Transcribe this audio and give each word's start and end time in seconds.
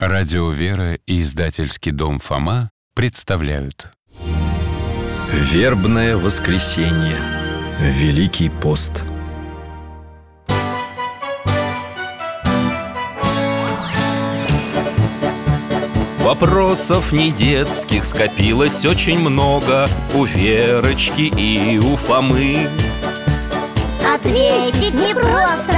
Радио 0.00 0.50
«Вера» 0.50 0.94
и 1.08 1.22
издательский 1.22 1.90
дом 1.90 2.20
«Фома» 2.20 2.70
представляют 2.94 3.94
Вербное 5.32 6.16
воскресенье. 6.16 7.16
Великий 7.80 8.48
пост. 8.62 8.92
Вопросов 16.20 17.10
не 17.10 17.32
детских 17.32 18.04
скопилось 18.04 18.84
очень 18.84 19.18
много 19.18 19.88
У 20.14 20.22
Верочки 20.22 21.22
и 21.22 21.76
у 21.78 21.96
Фомы 21.96 22.68
Ответить 24.14 24.94
непросто 24.94 25.77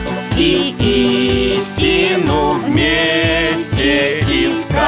И 0.37 1.55
истину 1.57 2.53
вместе 2.53 4.19
искать. 4.21 4.81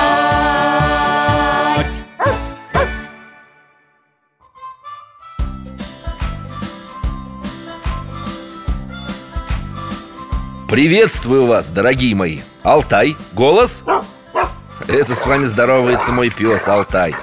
Приветствую 10.70 11.46
вас, 11.46 11.70
дорогие 11.70 12.16
мои. 12.16 12.40
Алтай, 12.64 13.16
голос? 13.34 13.84
Это 14.88 15.16
с 15.16 15.26
вами 15.26 15.44
здоровается 15.44 16.12
мой 16.12 16.30
пес 16.30 16.68
Алтай. 16.68 17.16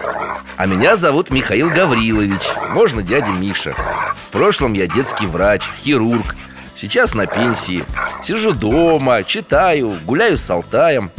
А 0.56 0.66
меня 0.66 0.94
зовут 0.94 1.30
Михаил 1.30 1.70
Гаврилович 1.70 2.42
Можно 2.74 3.02
дядя 3.02 3.30
Миша. 3.30 3.74
В 4.28 4.32
прошлом 4.32 4.74
я 4.74 4.86
детский 4.86 5.26
врач, 5.26 5.62
хирург 5.82 6.36
Сейчас 6.80 7.14
на 7.14 7.26
пенсии. 7.26 7.84
Сижу 8.22 8.52
дома, 8.52 9.22
читаю, 9.22 9.98
гуляю 10.06 10.38
с 10.38 10.48
Алтаем. 10.48 11.10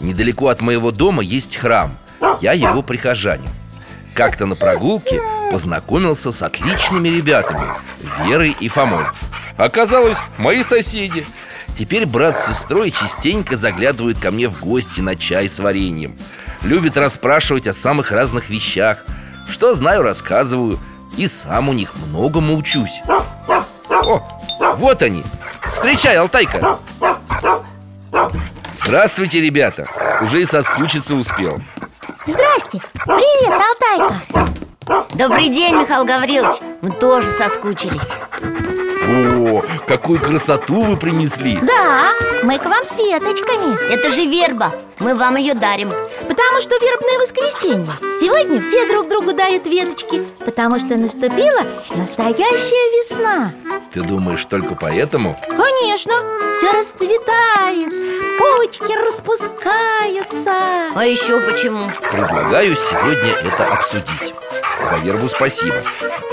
Недалеко 0.00 0.48
от 0.48 0.60
моего 0.60 0.90
дома 0.90 1.22
есть 1.22 1.54
храм. 1.54 1.96
Я 2.40 2.52
его 2.52 2.82
прихожанин. 2.82 3.48
Как-то 4.12 4.46
на 4.46 4.56
прогулке 4.56 5.22
познакомился 5.52 6.32
с 6.32 6.42
отличными 6.42 7.08
ребятами 7.08 7.62
Верой 8.24 8.56
и 8.58 8.66
Фомой. 8.66 9.04
Оказалось, 9.56 10.18
мои 10.36 10.64
соседи. 10.64 11.24
Теперь 11.78 12.04
брат 12.04 12.36
с 12.36 12.48
сестрой 12.48 12.90
частенько 12.90 13.54
заглядывают 13.54 14.18
ко 14.18 14.32
мне 14.32 14.48
в 14.48 14.58
гости 14.58 15.00
на 15.00 15.14
чай 15.14 15.48
с 15.48 15.60
вареньем. 15.60 16.18
Любят 16.62 16.96
расспрашивать 16.96 17.68
о 17.68 17.72
самых 17.72 18.10
разных 18.10 18.50
вещах. 18.50 19.04
Что 19.48 19.74
знаю, 19.74 20.02
рассказываю. 20.02 20.80
И 21.16 21.28
сам 21.28 21.68
у 21.68 21.72
них 21.72 21.94
многому 21.94 22.56
учусь. 22.56 23.00
О, 23.06 24.37
вот 24.78 25.02
они. 25.02 25.24
Встречай, 25.74 26.16
Алтайка. 26.16 26.78
Здравствуйте, 28.72 29.40
ребята. 29.40 29.86
Уже 30.22 30.42
и 30.42 30.44
соскучиться 30.44 31.14
успел. 31.14 31.60
Здрасте, 32.26 32.80
привет, 33.04 33.52
Алтайка. 33.52 34.54
Добрый 35.14 35.48
день, 35.48 35.74
Михаил 35.74 36.04
Гаврилович. 36.04 36.60
Мы 36.80 36.90
тоже 36.92 37.26
соскучились. 37.26 38.10
О, 39.10 39.62
какую 39.86 40.20
красоту 40.20 40.82
вы 40.82 40.96
принесли. 40.96 41.58
Да, 41.62 42.12
мы 42.42 42.58
к 42.58 42.64
вам 42.64 42.84
с 42.84 42.96
веточками. 42.96 43.92
Это 43.92 44.10
же 44.10 44.24
верба 44.24 44.72
Мы 45.00 45.14
вам 45.14 45.36
ее 45.36 45.54
дарим. 45.54 45.90
Потому 46.28 46.60
что 46.60 46.76
вербное 46.78 47.18
воскресенье. 47.20 47.92
Сегодня 48.20 48.60
все 48.60 48.86
друг 48.86 49.08
другу 49.08 49.32
дарят 49.32 49.66
веточки 49.66 50.22
Потому 50.44 50.78
что 50.78 50.96
наступила 50.96 51.62
настоящая 51.90 53.00
весна. 53.00 53.52
Ты 53.92 54.00
думаешь, 54.02 54.44
только 54.44 54.74
поэтому? 54.74 55.36
Конечно, 55.48 56.12
все 56.54 56.72
расцветает 56.72 57.92
Почки 58.38 59.06
распускаются. 59.06 60.52
А 60.94 61.04
еще 61.04 61.40
почему? 61.40 61.90
Предлагаю 62.10 62.76
сегодня 62.76 63.32
это 63.32 63.72
обсудить. 63.72 64.34
За 64.88 64.96
вербу 64.96 65.28
спасибо. 65.28 65.76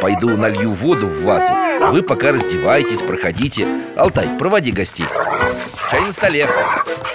Пойду 0.02 0.30
налью 0.30 0.72
воду 0.74 1.08
в 1.08 1.24
вазу. 1.24 1.52
Вы 1.92 2.04
пока 2.04 2.32
раздевайтесь, 2.32 3.02
проходите. 3.02 3.68
Алтай, 3.96 4.28
проводи 4.40 4.72
гостей. 4.72 5.08
Чай 5.92 6.02
на 6.02 6.12
столе. 6.12 6.48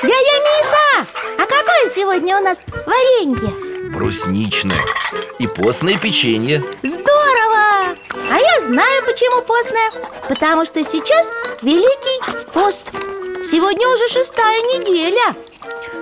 Дядя 0.03 0.11
Миша, 0.13 0.90
а 1.01 1.47
какое 1.47 1.89
сегодня 1.95 2.39
у 2.39 2.43
нас 2.43 2.65
варенье? 2.87 3.91
Брусничное. 3.91 4.79
И 5.39 5.47
постное 5.47 5.99
печенье. 5.99 6.63
Здорово! 6.83 7.97
А 8.31 8.39
я 8.39 8.61
знаю, 8.63 9.03
почему 9.05 9.43
постное. 9.43 9.91
Потому 10.29 10.65
что 10.65 10.85
сейчас 10.85 11.29
Великий 11.63 12.51
пост. 12.53 12.93
Сегодня 13.51 13.87
уже 13.89 14.09
шестая 14.09 14.61
неделя. 14.63 15.35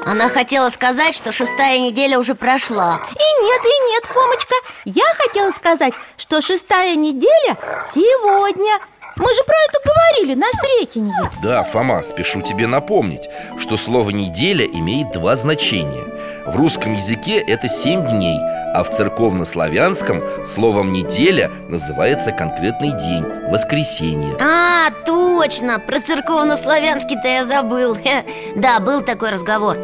Она 0.04 0.28
хотела 0.28 0.70
сказать, 0.70 1.14
что 1.14 1.32
шестая 1.32 1.78
неделя 1.78 2.18
уже 2.18 2.34
прошла. 2.34 3.00
И 3.10 3.44
нет, 3.44 3.60
и 3.64 3.90
нет, 3.90 4.04
Фомочка. 4.06 4.54
Я 4.84 5.04
хотела 5.16 5.50
сказать, 5.50 5.92
что 6.16 6.40
шестая 6.40 6.94
неделя 6.94 7.56
сегодня 7.92 8.78
Мы 9.18 9.34
же 9.34 9.42
про 9.44 9.54
это 9.68 9.78
говорили 9.84 10.34
на 10.34 10.46
Сретенье 10.52 11.30
Да, 11.42 11.64
Фома, 11.64 12.02
спешу 12.02 12.40
тебе 12.40 12.66
напомнить 12.66 13.28
Что 13.58 13.76
слово 13.76 14.10
«неделя» 14.10 14.64
имеет 14.64 15.12
два 15.12 15.34
значения. 15.34 16.04
В 16.46 16.56
русском 16.56 16.94
языке 16.94 17.38
это 17.38 17.68
семь 17.68 18.06
дней 18.08 18.38
А 18.74 18.82
в 18.84 18.90
церковно-славянском 18.90 20.22
словом 20.46 20.92
«неделя» 20.92 21.50
называется 21.68 22.30
конкретный 22.30 22.92
день– 22.92 23.24
воскресенье. 23.50 24.36
А, 24.40 24.90
точно, 25.04 25.80
про 25.80 26.00
церковно-славянский-то 26.00 27.26
я 27.26 27.44
забыл. 27.44 27.98
Да, 28.54 28.78
был 28.78 29.02
такой 29.02 29.30
разговор. 29.30 29.76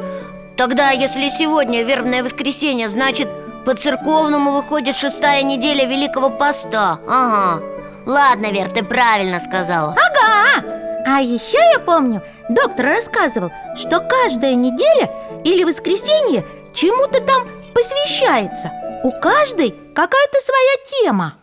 Тогда, 0.57 0.91
если 0.91 1.29
сегодня 1.29 1.83
вербное 1.83 2.23
воскресенье, 2.23 2.89
значит, 2.89 3.29
по-церковному 3.65 4.53
выходит 4.53 4.95
шестая 4.95 5.43
неделя 5.43 5.87
Великого 5.87 6.31
Поста. 6.31 7.01
Ага 7.09 7.74
Ладно, 8.07 8.51
Вер, 8.53 8.71
ты 8.71 8.83
правильно 8.83 9.41
сказала. 9.41 9.93
Ага! 9.93 10.65
А 11.07 11.21
еще 11.21 11.59
я 11.73 11.79
помню, 11.79 12.23
доктор 12.49 12.87
рассказывал, 12.87 13.51
что 13.77 14.01
каждая 14.01 14.55
неделя 14.55 15.11
или 15.45 15.65
воскресенье 15.65 16.45
чему-то 16.75 17.21
там 17.23 17.45
посвящается. 17.75 18.71
У 19.03 19.11
каждой 19.11 19.75
какая-то 19.95 20.39
своя 20.41 21.03
тема. 21.03 21.37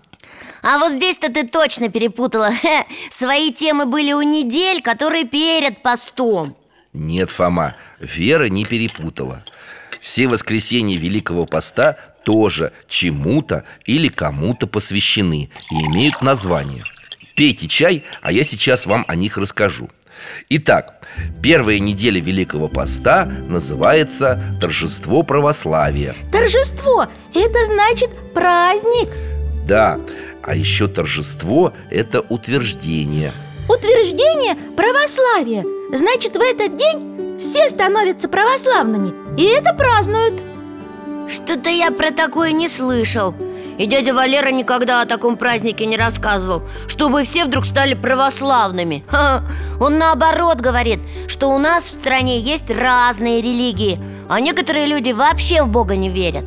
А 0.63 0.77
вот 0.77 0.91
здесь-то 0.93 1.31
ты 1.31 1.47
точно 1.47 1.89
перепутала. 1.89 2.51
Хе, 2.61 2.85
Свои 3.09 3.51
темы 3.51 3.85
были 3.85 4.13
у 4.13 4.21
недель, 4.21 4.81
которые 4.81 5.25
перед 5.25 5.81
постом. 5.81 6.55
Нет, 6.93 7.29
Фома, 7.31 7.75
Вера 7.99 8.49
не 8.49 8.65
перепутала. 8.65 9.43
Все 10.01 10.27
воскресенья 10.27 10.97
Великого 10.97 11.45
Поста 11.45 11.97
тоже 12.23 12.73
чему-то 12.87 13.63
или 13.85 14.07
кому-то 14.07 14.67
посвящены 14.67 15.49
и 15.71 15.75
имеют 15.85 16.21
название. 16.21 16.83
Пейте 17.35 17.67
чай, 17.67 18.03
а 18.21 18.31
я 18.31 18.43
сейчас 18.43 18.85
вам 18.85 19.05
о 19.07 19.15
них 19.15 19.37
расскажу. 19.37 19.89
Итак, 20.49 21.07
первая 21.41 21.79
неделя 21.79 22.21
Великого 22.21 22.67
Поста 22.67 23.25
называется 23.25 24.41
Торжество 24.61 25.23
Православия 25.23 26.15
Торжество– 26.31 27.07
это 27.33 27.65
значит 27.65 28.09
праздник. 28.33 29.09
Да, 29.65 29.99
а 30.43 30.55
еще 30.55 30.87
торжество– 30.87 31.73
это 31.89 32.21
утверждение. 32.21 33.31
Утверждение 33.69 34.55
православия 34.75 35.63
Значит, 35.95 36.35
в 36.35 36.41
этот 36.41 36.75
день 36.75 37.39
все 37.39 37.69
становятся 37.69 38.27
православными 38.27 39.13
И 39.39 39.45
это 39.45 39.73
празднуют 39.73 40.50
Что-то 41.31 41.69
я 41.69 41.91
про 41.91 42.11
такое 42.11 42.51
не 42.51 42.67
слышал 42.67 43.33
И 43.77 43.85
дядя 43.85 44.13
Валера 44.13 44.49
никогда 44.51 45.01
о 45.01 45.05
таком 45.05 45.37
празднике 45.37 45.85
не 45.85 45.95
рассказывал 45.95 46.63
Чтобы 46.87 47.23
все 47.23 47.45
вдруг 47.45 47.63
стали 47.65 47.93
православными 47.93 49.05
Ха-ха. 49.07 49.43
Он 49.79 49.97
наоборот 49.97 50.59
говорит, 50.59 50.99
что 51.27 51.47
у 51.47 51.57
нас 51.57 51.85
в 51.85 51.93
стране 51.93 52.37
есть 52.37 52.69
разные 52.69 53.41
религии 53.41 53.97
А 54.27 54.41
некоторые 54.41 54.87
люди 54.87 55.13
вообще 55.13 55.63
в 55.63 55.69
Бога 55.69 55.95
не 55.95 56.09
верят 56.09 56.43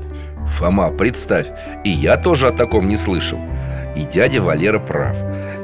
Фома, 0.59 0.91
представь, 0.91 1.47
и 1.83 1.91
я 1.91 2.19
тоже 2.19 2.49
о 2.49 2.53
таком 2.53 2.87
не 2.87 2.99
слышал 2.99 3.39
И 3.97 4.03
дядя 4.03 4.43
Валера 4.43 4.81
прав 4.81 5.17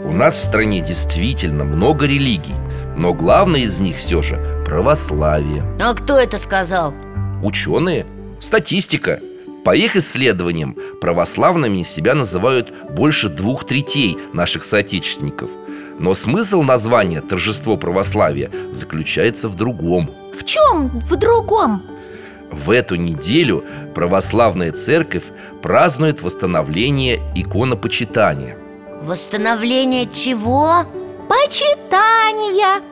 У 0.07 0.13
нас 0.13 0.35
в 0.35 0.43
стране 0.43 0.81
действительно 0.81 1.65
много 1.65 2.07
религий 2.07 2.55
Но 2.97 3.13
главное 3.13 3.61
из 3.61 3.79
них 3.81 3.99
все 3.99 4.23
же 4.23 4.65
православие 4.65 5.63
А 5.79 5.93
кто 5.93 6.19
это 6.19 6.39
сказал? 6.39 6.95
Ученые? 7.43 8.07
Статистика. 8.41 9.21
По 9.65 9.77
их 9.77 9.97
исследованиям 9.97 10.75
православными 11.01 11.83
себя 11.83 12.15
называют 12.15 12.73
больше 12.91 13.29
двух 13.29 13.67
третей 13.67 14.17
наших 14.33 14.65
соотечественников. 14.65 15.51
Но 15.99 16.15
смысл 16.15 16.63
названия 16.63 17.21
«Торжество 17.21 17.77
православия» 17.77 18.51
заключается 18.73 19.49
в 19.49 19.57
другом. 19.57 20.09
В 20.35 20.45
чем? 20.45 20.89
В 20.89 21.17
другом? 21.17 21.83
В 22.51 22.71
эту 22.71 22.95
неделю 22.95 23.63
православная 23.95 24.73
церковь 24.73 25.25
празднует 25.61 26.23
восстановление 26.23 27.21
иконопочитания. 27.35 28.57
Восстановление 29.03 30.09
чего? 30.11 30.87
Почитания. 31.29 32.83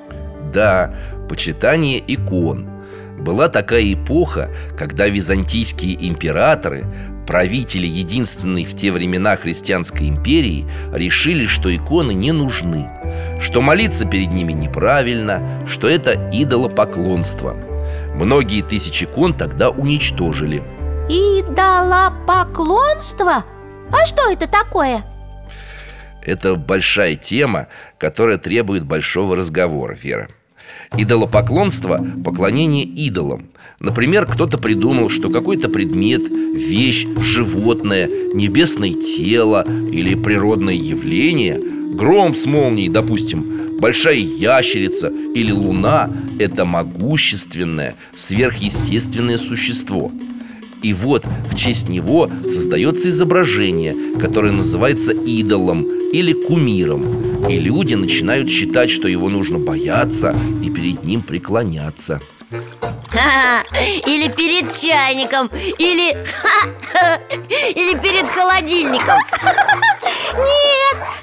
Да, 0.53 0.95
почитание 1.29 2.03
икон 2.07 2.78
Была 3.19 3.49
такая 3.49 3.93
эпоха, 3.93 4.51
когда 4.77 5.09
византийские 5.09 6.09
императоры 6.09 6.87
Правители 7.27 7.87
единственной 7.87 8.65
в 8.65 8.77
те 8.77 8.93
времена 8.93 9.37
христианской 9.37 10.09
империи 10.09 10.67
Решили, 10.93 11.47
что 11.47 11.75
иконы 11.75 12.15
не 12.15 12.31
нужны 12.33 12.89
Что 13.41 13.61
молиться 13.61 14.07
перед 14.07 14.33
ними 14.33 14.53
неправильно 14.53 15.65
Что 15.67 15.89
это 15.89 16.31
идолопоклонство 16.33 17.57
Многие 18.15 18.63
тысячи 18.63 19.03
икон 19.05 19.35
тогда 19.35 19.69
уничтожили 19.71 20.63
Идолопоклонство? 21.09 23.45
А 23.91 24.07
что 24.07 24.31
это 24.31 24.47
такое? 24.47 25.03
Это 26.23 26.55
большая 26.57 27.17
тема, 27.17 27.69
которая 27.97 28.37
требует 28.39 28.85
большого 28.85 29.37
разговора, 29.37 29.95
Вера 29.95 30.29
Идолопоклонство– 30.97 32.05
поклонение 32.25 32.85
идолам. 32.85 33.47
Например, 33.81 34.27
кто-то 34.27 34.59
придумал, 34.59 35.11
что 35.11 35.31
какой-то 35.31 35.69
предмет, 35.69 36.23
вещь, 36.29 37.07
животное, 37.21 38.09
небесное 38.35 38.95
тело 38.95 39.65
или 39.93 40.15
природное 40.15 40.75
явление 40.75 41.61
Гром 41.95 42.35
с 42.35 42.47
молнией, 42.47 42.89
допустим, 42.89 43.79
большая 43.81 44.17
ящерица 44.17 45.09
или 45.35 45.53
луна– 45.53 46.11
это 46.39 46.65
могущественное, 46.65 47.95
сверхъестественное 48.15 49.39
существо– 49.39 50.11
и 50.83 50.93
вот 50.93 51.25
в 51.25 51.57
честь 51.57 51.89
него 51.89 52.31
создается 52.45 53.09
изображение, 53.09 53.95
которое 54.21 54.53
называется 54.53 55.13
идолом 55.13 55.87
или 56.13 56.33
кумиром. 56.33 57.47
И 57.49 57.59
люди 57.59 57.95
начинают 57.95 58.51
считать, 58.51 58.91
что 58.91 59.09
его 59.09 59.29
нужно 59.29 59.59
бояться 59.59 60.35
и 60.63 60.71
перед 60.71 61.05
ним 61.05 61.23
преклоняться. 61.23 62.21
Или 64.07 64.29
перед 64.33 64.73
чайником 64.73 65.51
Или... 65.79 66.13
Или 67.75 67.99
перед 68.01 68.27
холодильником. 68.29 69.19
Нет, 70.35 70.68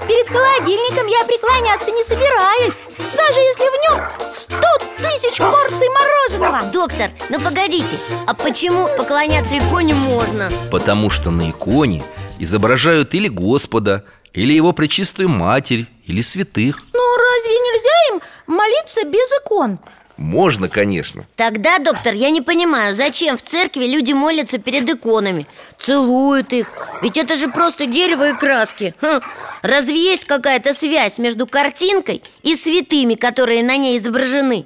перед 0.07 0.27
холодильником 0.27 1.07
я 1.07 1.23
преклоняться 1.25 1.91
не 1.91 2.03
собираюсь 2.03 2.83
Даже 2.97 3.39
если 3.39 3.63
в 3.63 3.89
нем 3.89 4.33
сто 4.33 4.57
тысяч 4.97 5.37
порций 5.37 5.87
мороженого 5.89 6.71
Доктор, 6.71 7.11
ну 7.29 7.39
погодите 7.39 7.97
А 8.27 8.33
почему 8.33 8.87
поклоняться 8.97 9.57
иконе 9.57 9.93
можно? 9.93 10.51
Потому 10.71 11.09
что 11.09 11.31
на 11.31 11.49
иконе 11.49 12.03
изображают 12.39 13.13
или 13.13 13.27
Господа, 13.27 14.03
или 14.33 14.53
его 14.53 14.73
пречистую 14.73 15.29
матерь, 15.29 15.87
или 16.05 16.21
святых 16.21 16.77
Ну 16.93 17.17
разве 17.17 17.53
нельзя 17.53 18.15
им 18.15 18.21
молиться 18.47 19.03
без 19.05 19.31
икон? 19.41 19.79
Можно, 20.17 20.69
конечно 20.69 21.25
Тогда, 21.35 21.77
доктор, 21.79 22.13
я 22.13 22.29
не 22.29 22.41
понимаю, 22.41 22.93
зачем 22.93 23.37
в 23.37 23.41
церкви 23.41 23.85
люди 23.85 24.13
молятся 24.13 24.57
перед 24.59 24.89
иконами 24.89 25.45
Целуют 25.77 26.53
их 26.53 26.71
Ведь 27.01 27.17
это 27.17 27.35
же 27.35 27.49
просто 27.49 27.85
дерево 27.85 28.29
и 28.29 28.33
краски 28.33 28.93
Хм. 29.01 29.19
Разве 29.61 29.97
есть 29.97 30.25
какая-то 30.25 30.73
связь 30.73 31.17
между 31.17 31.45
картинкой 31.47 32.23
и 32.43 32.55
святыми, 32.55 33.15
которые 33.15 33.63
на 33.63 33.75
ней 33.75 33.97
изображены? 33.97 34.65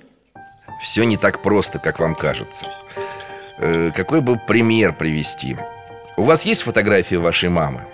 Все 0.84 1.04
не 1.04 1.18
так 1.18 1.42
просто, 1.42 1.80
как 1.80 2.00
вам 2.00 2.16
кажется 2.16 2.72
Э, 3.58 3.92
Какой 3.96 4.22
бы 4.22 4.38
пример 4.38 4.94
привести? 4.94 5.58
У 6.16 6.24
вас 6.24 6.44
есть 6.46 6.62
фотография 6.62 7.18
вашей 7.18 7.50
мамы? 7.50 7.86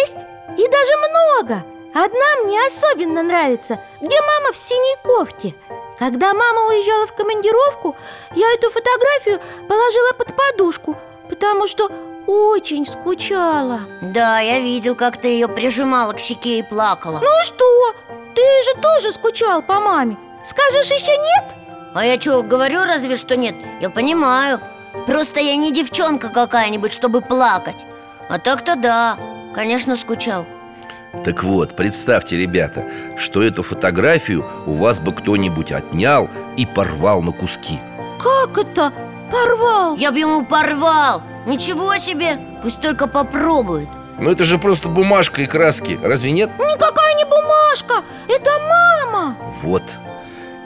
Есть, 0.00 0.18
и 0.58 0.68
даже 0.68 0.92
много 1.10 1.64
Одна 1.94 2.42
мне 2.44 2.58
особенно 2.66 3.22
нравится, 3.22 3.78
где 4.00 4.16
мама 4.20 4.52
в 4.52 4.56
синей 4.56 4.96
кофте 5.04 5.54
Когда 5.98 6.34
мама 6.34 6.66
уезжала 6.68 7.06
в 7.06 7.14
командировку, 7.14 7.96
я 8.34 8.52
эту 8.54 8.70
фотографию 8.70 9.40
положила 9.68 10.12
под 10.12 10.34
подушку 10.36 10.96
Потому 11.28 11.66
что 11.66 11.90
очень 12.26 12.86
скучала. 12.86 13.80
Да, 14.00 14.40
я 14.40 14.60
видел, 14.60 14.94
как 14.94 15.16
ты 15.20 15.28
ее 15.28 15.48
прижимала 15.48 16.12
к 16.12 16.20
щеке 16.20 16.58
и 16.58 16.62
плакала. 16.62 17.20
Ну 17.22 17.30
что, 17.44 17.92
ты 18.34 18.42
же 18.64 18.80
тоже 18.80 19.12
скучал 19.12 19.62
по 19.62 19.80
маме. 19.80 20.16
Скажешь 20.42 20.90
еще 20.90 21.16
нет? 21.16 21.54
А 21.94 22.04
я 22.04 22.20
что, 22.20 22.42
говорю 22.42 22.84
разве 22.84 23.16
что 23.16 23.36
нет? 23.36 23.54
Я 23.80 23.90
понимаю. 23.90 24.60
Просто 25.06 25.40
я 25.40 25.56
не 25.56 25.72
девчонка 25.72 26.28
какая-нибудь, 26.28 26.92
чтобы 26.92 27.20
плакать. 27.20 27.84
А 28.28 28.38
так-то 28.38 28.76
да, 28.76 29.18
конечно, 29.54 29.96
скучал 29.96 30.46
Так 31.22 31.42
вот, 31.42 31.74
представьте, 31.74 32.36
ребята, 32.36 32.84
что 33.16 33.42
эту 33.42 33.62
фотографию 33.62 34.44
у 34.66 34.72
вас 34.72 35.00
бы 35.00 35.12
кто-нибудь 35.12 35.72
отнял 35.72 36.28
и 36.56 36.66
порвал 36.66 37.22
на 37.22 37.32
куски. 37.32 37.78
Как 38.18 38.58
это? 38.58 38.92
Порвал? 39.30 39.96
Я 39.96 40.12
бы 40.12 40.18
ему 40.18 40.44
порвал. 40.44 41.22
Ничего 41.46 41.96
себе, 41.96 42.38
пусть 42.62 42.80
только 42.80 43.06
попробует. 43.06 43.88
Но 44.18 44.30
это 44.30 44.44
же 44.44 44.58
просто 44.58 44.88
бумажка 44.88 45.42
и 45.42 45.46
краски, 45.46 45.98
разве 46.02 46.30
нет? 46.30 46.50
Никакая 46.58 47.14
не 47.14 47.24
бумажка, 47.24 48.04
это 48.28 48.50
мама! 48.68 49.36
Вот, 49.62 49.82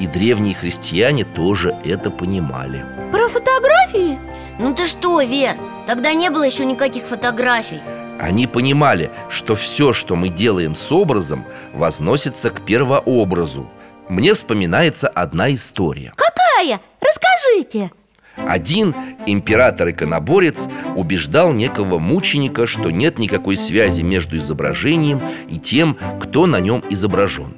и 0.01 0.06
древние 0.06 0.55
христиане 0.55 1.25
тоже 1.25 1.75
это 1.85 2.11
понимали. 2.11 2.85
Про 3.11 3.29
фотографии? 3.29 4.19
Ну 4.59 4.75
ты 4.75 4.87
что, 4.87 5.21
Вер, 5.23 5.56
тогда 5.87 6.12
не 6.12 6.31
было 6.31 6.43
еще 6.43 6.65
никаких 6.65 7.05
фотографий 7.05 7.81
Они 8.19 8.49
понимали, 8.49 9.11
что 9.29 9.55
все, 9.55 9.93
что 9.93 10.17
мы 10.17 10.29
делаем 10.29 10.75
с 10.75 10.91
образом, 10.91 11.44
возносится 11.73 12.50
к 12.50 12.65
первообразу. 12.65 13.70
Мне 14.09 14.35
вспоминается 14.35 15.09
одна 15.09 15.55
история. 15.55 16.12
Какая? 16.17 16.81
Расскажите. 17.00 17.93
Один 18.37 18.94
император-иконоборец 19.26 20.69
убеждал 20.97 21.53
некого 21.53 21.99
мученика, 21.99 22.67
что 22.67 22.91
нет 22.91 23.19
никакой 23.19 23.56
связи 23.56 24.03
между 24.03 24.39
изображением 24.39 25.22
и 25.48 25.58
тем, 25.58 25.96
кто 26.20 26.46
на 26.46 26.60
нем 26.60 26.84
изображен 26.89 27.55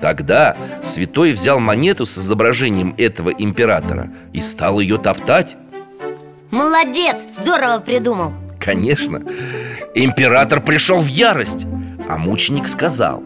Тогда 0.00 0.56
святой 0.82 1.32
взял 1.32 1.60
монету 1.60 2.04
с 2.04 2.18
изображением 2.18 2.94
этого 2.98 3.30
императора 3.30 4.10
и 4.34 4.40
стал 4.40 4.80
ее 4.80 4.98
топтать. 4.98 5.56
Молодец, 6.50 7.24
здорово 7.30 7.78
придумал 7.78 8.32
Конечно. 8.64 9.22
Император 9.94 10.60
пришел 10.60 11.00
в 11.00 11.06
ярость 11.06 11.66
А 12.08 12.16
мученик 12.16 12.66
сказал 12.66 13.22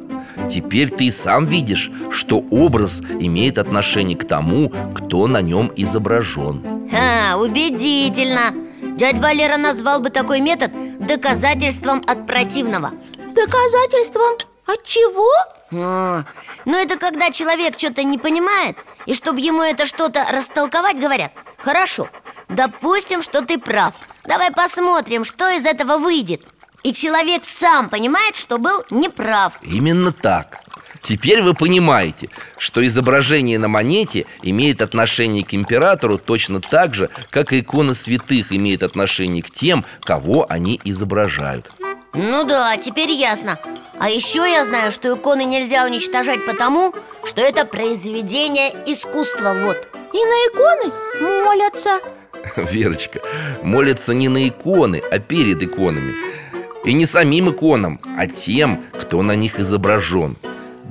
Теперь 0.51 0.91
ты 0.91 1.05
и 1.07 1.11
сам 1.11 1.47
видишь, 1.47 1.91
что 2.11 2.39
образ 2.51 3.01
имеет 3.21 3.59
отношение 3.59 4.17
к 4.17 4.27
тому, 4.27 4.73
кто 4.95 5.27
на 5.27 5.41
нем 5.41 5.73
изображен 5.77 6.89
Ха, 6.91 7.37
убедительно. 7.39 8.55
Дядь 8.97 9.19
Валера 9.19 9.57
назвал 9.57 10.01
бы 10.01 10.11
такой 10.11 10.41
метод 10.41 10.73
доказательством 10.99 12.03
от 12.07 12.27
противного. 12.27 12.93
Доказательством 13.35 14.37
от 14.67 14.83
чего? 14.85 15.29
А, 15.73 16.25
Ну, 16.65 16.77
это 16.77 16.99
когда 16.99 17.31
человек 17.31 17.79
что-то 17.79 18.03
не 18.03 18.19
понимает 18.19 18.77
И 19.07 19.15
чтобы 19.15 19.41
ему 19.41 19.63
это 19.63 19.87
что-то 19.87 20.25
растолковать, 20.33 20.99
говорят 20.99 21.31
Хорошо, 21.59 22.09
допустим, 22.49 23.23
что 23.23 23.43
ты 23.43 23.59
прав 23.59 23.95
Давай 24.29 24.51
посмотрим, 24.53 25.25
что 25.25 25.49
из 25.49 25.65
этого 25.65 25.97
выйдет. 25.97 26.43
И 26.83 26.93
человек 26.93 27.47
сам 27.47 27.89
понимает, 27.89 28.37
что 28.37 28.59
был 28.59 28.85
неправ. 28.91 29.59
Именно 29.63 30.13
так. 30.13 30.61
Теперь 31.01 31.41
вы 31.41 31.55
понимаете, 31.55 32.29
что 32.59 32.85
изображение 32.85 33.59
на 33.59 33.69
монете 33.69 34.27
имеет 34.43 34.83
отношение 34.83 35.45
к 35.45 35.55
императору 35.55 36.19
точно 36.19 36.61
так 36.61 36.95
же, 36.95 37.09
как 37.31 37.55
и 37.55 37.61
икона 37.61 37.95
святых 37.95 38.53
имеет 38.53 38.83
отношение 38.83 39.43
к 39.43 39.51
тем, 39.51 39.87
кого 40.03 40.45
они 40.47 40.79
изображают. 40.85 41.71
Ну 42.13 42.45
да, 42.45 42.77
теперь 42.77 43.13
ясно. 43.13 43.59
А 43.99 44.11
еще 44.11 44.41
я 44.41 44.63
знаю, 44.67 44.93
что 44.93 45.15
иконы 45.15 45.45
нельзя 45.45 45.87
уничтожать 45.87 46.45
потому, 46.45 46.95
что 47.25 47.41
это 47.41 47.65
произведение 47.65 48.75
искусства, 48.87 49.55
вот. 49.55 49.89
И 50.13 50.19
на 50.19 50.37
иконы 50.49 50.93
молятся 51.45 52.01
Верочка, 52.57 53.21
молятся 53.63 54.15
не 54.15 54.29
на 54.29 54.47
иконы, 54.49 55.03
а 55.11 55.19
перед 55.19 55.63
иконами. 55.63 56.15
И 56.85 56.93
не 56.93 57.07
самим 57.07 57.51
иконам, 57.51 57.99
а 58.17 58.27
тем, 58.27 58.85
кто 58.99 59.23
на 59.23 59.33
них 59.33 59.59
изображен. 59.61 60.37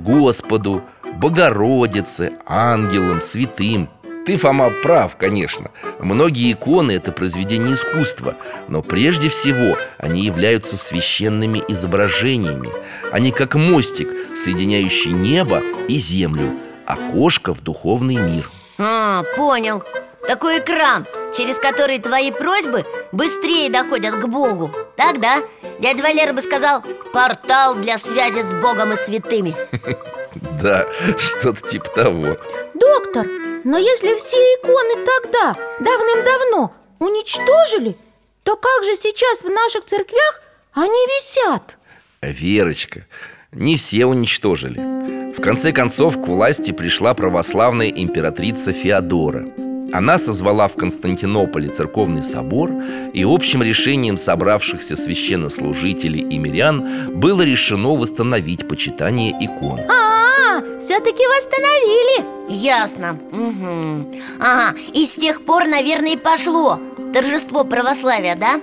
Господу, 0.00 0.82
Богородице, 1.16 2.32
ангелам, 2.46 3.20
святым. 3.20 3.88
Ты, 4.24 4.36
Фома, 4.36 4.70
прав, 4.82 5.16
конечно. 5.16 5.70
Многие 5.98 6.52
иконы– 6.52 6.92
это 6.92 7.12
произведения 7.12 7.72
искусства. 7.72 8.36
Но 8.68 8.82
прежде 8.82 9.28
всего 9.28 9.76
они 9.96 10.22
являются 10.22 10.76
священными 10.76 11.62
изображениями. 11.66 12.68
Они 13.10 13.32
как 13.32 13.54
мостик, 13.54 14.08
соединяющий 14.36 15.12
небо 15.12 15.62
и 15.88 15.96
землю 15.96 16.52
Окошко 16.86 17.52
в 17.52 17.62
духовный 17.62 18.16
мир. 18.16 18.48
А, 18.78 19.22
понял 19.36 19.82
Такой 20.28 20.58
экран, 20.58 21.06
через 21.34 21.56
который 21.56 21.98
твои 22.00 22.30
просьбы 22.30 22.84
быстрее 23.12 23.70
доходят 23.70 24.14
к 24.16 24.26
Богу. 24.26 24.70
Так, 24.94 25.20
да? 25.20 25.42
Дядя 25.78 26.02
Валера 26.02 26.34
бы 26.34 26.42
сказал 26.42 26.82
Портал 27.14 27.76
для 27.76 27.96
связи 27.96 28.42
с 28.42 28.52
Богом 28.52 28.92
и 28.92 28.96
святыми 28.96 29.56
Да, 30.62 30.86
что-то 31.16 31.66
типа 31.66 31.88
того. 31.94 32.36
Доктор, 32.74 33.26
но 33.64 33.78
если 33.78 34.14
все 34.16 34.36
иконы 34.36 35.02
тогда, 35.06 35.56
давным-давно, 35.80 36.74
уничтожили 36.98 37.96
То 38.44 38.54
как 38.56 38.84
же 38.84 38.96
сейчас 38.96 39.42
в 39.42 39.48
наших 39.48 39.86
церквях 39.86 40.42
они 40.74 41.06
висят? 41.06 41.78
Верочка, 42.20 43.06
не 43.52 43.78
все 43.78 44.04
уничтожили. 44.04 45.32
В 45.32 45.40
конце 45.40 45.72
концов 45.72 46.22
к 46.22 46.26
власти 46.26 46.72
пришла 46.72 47.14
православная 47.14 47.88
императрица 47.88 48.72
Феодора 48.72 49.46
она 49.92 50.18
созвала 50.18 50.68
в 50.68 50.74
Константинополе 50.74 51.68
церковный 51.68 52.22
собор 52.22 52.70
И 53.14 53.24
общим 53.24 53.62
решением 53.62 54.16
собравшихся 54.16 54.96
священнослужителей 54.96 56.20
и 56.20 56.38
мирян 56.38 57.10
Было 57.14 57.42
решено 57.42 57.94
восстановить 57.94 58.68
почитание 58.68 59.30
икон. 59.30 59.80
А, 59.88 60.60
все-таки 60.78 61.22
восстановили. 61.26 62.52
Ясно. 62.52 63.18
Угу. 63.32 64.20
Ага, 64.40 64.76
и 64.92 65.06
с 65.06 65.14
тех 65.14 65.44
пор, 65.44 65.66
наверное, 65.66 66.12
и 66.12 66.16
пошло 66.16 66.80
Торжество 67.12 67.64
православия, 67.64 68.36
да? 68.36 68.60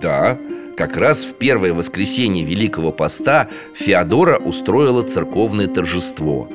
Да, 0.00 0.38
как 0.76 0.96
раз 0.96 1.24
в 1.24 1.34
первое 1.34 1.74
воскресенье 1.74 2.44
Великого 2.44 2.92
Поста 2.92 3.48
Феодора 3.74 4.38
устроила 4.38 5.02
церковное 5.02 5.66
торжество 5.66 6.48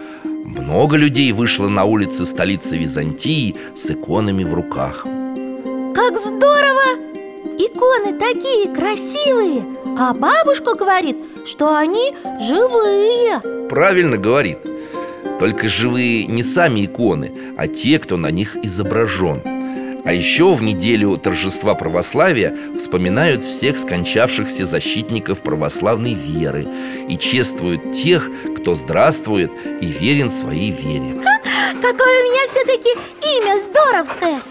много 0.46 0.96
людей 0.96 1.32
вышло 1.32 1.68
на 1.68 1.86
улицы 1.86 2.24
столицы 2.24 2.78
Византии 2.78 3.56
с 3.76 3.90
иконами 3.90 4.44
в 4.44 4.54
руках. 4.54 5.04
Как 5.96 6.18
здорово! 6.18 7.00
Иконы 7.58 8.18
такие 8.20 8.74
красивые! 8.74 9.66
А 9.98 10.14
бабушка 10.14 10.76
говорит, 10.76 11.18
что 11.46 11.76
они 11.76 12.14
живые. 12.42 13.68
Правильно 13.70 14.18
говорит. 14.18 14.60
Только 15.40 15.68
живые 15.68 16.28
не 16.28 16.44
сами 16.44 16.86
иконы, 16.86 17.34
а 17.58 17.68
те, 17.68 17.98
кто 17.98 18.16
на 18.16 18.30
них 18.30 18.56
изображен 18.58 19.42
а 20.06 20.14
еще 20.14 20.54
в 20.54 20.62
неделю 20.62 21.18
торжества 21.18 21.74
православия 21.74 22.56
вспоминают 22.78 23.44
всех 23.44 23.80
скончавшихся 23.80 24.66
защитников 24.66 25.42
православной 25.42 26.14
веры 26.14 26.68
и 27.10 27.18
чествуют 27.18 27.92
тех, 27.92 28.30
кто 28.58 28.76
здравствует 28.76 29.52
и 29.82 29.86
верен 29.88 30.30
своей 30.30 30.72
вере. 30.72 31.22
Какое 31.82 32.22
у 32.22 32.26
меня 32.26 32.48
все-таки 32.48 32.90
имя 33.36 33.60
здоровское! 33.60 34.42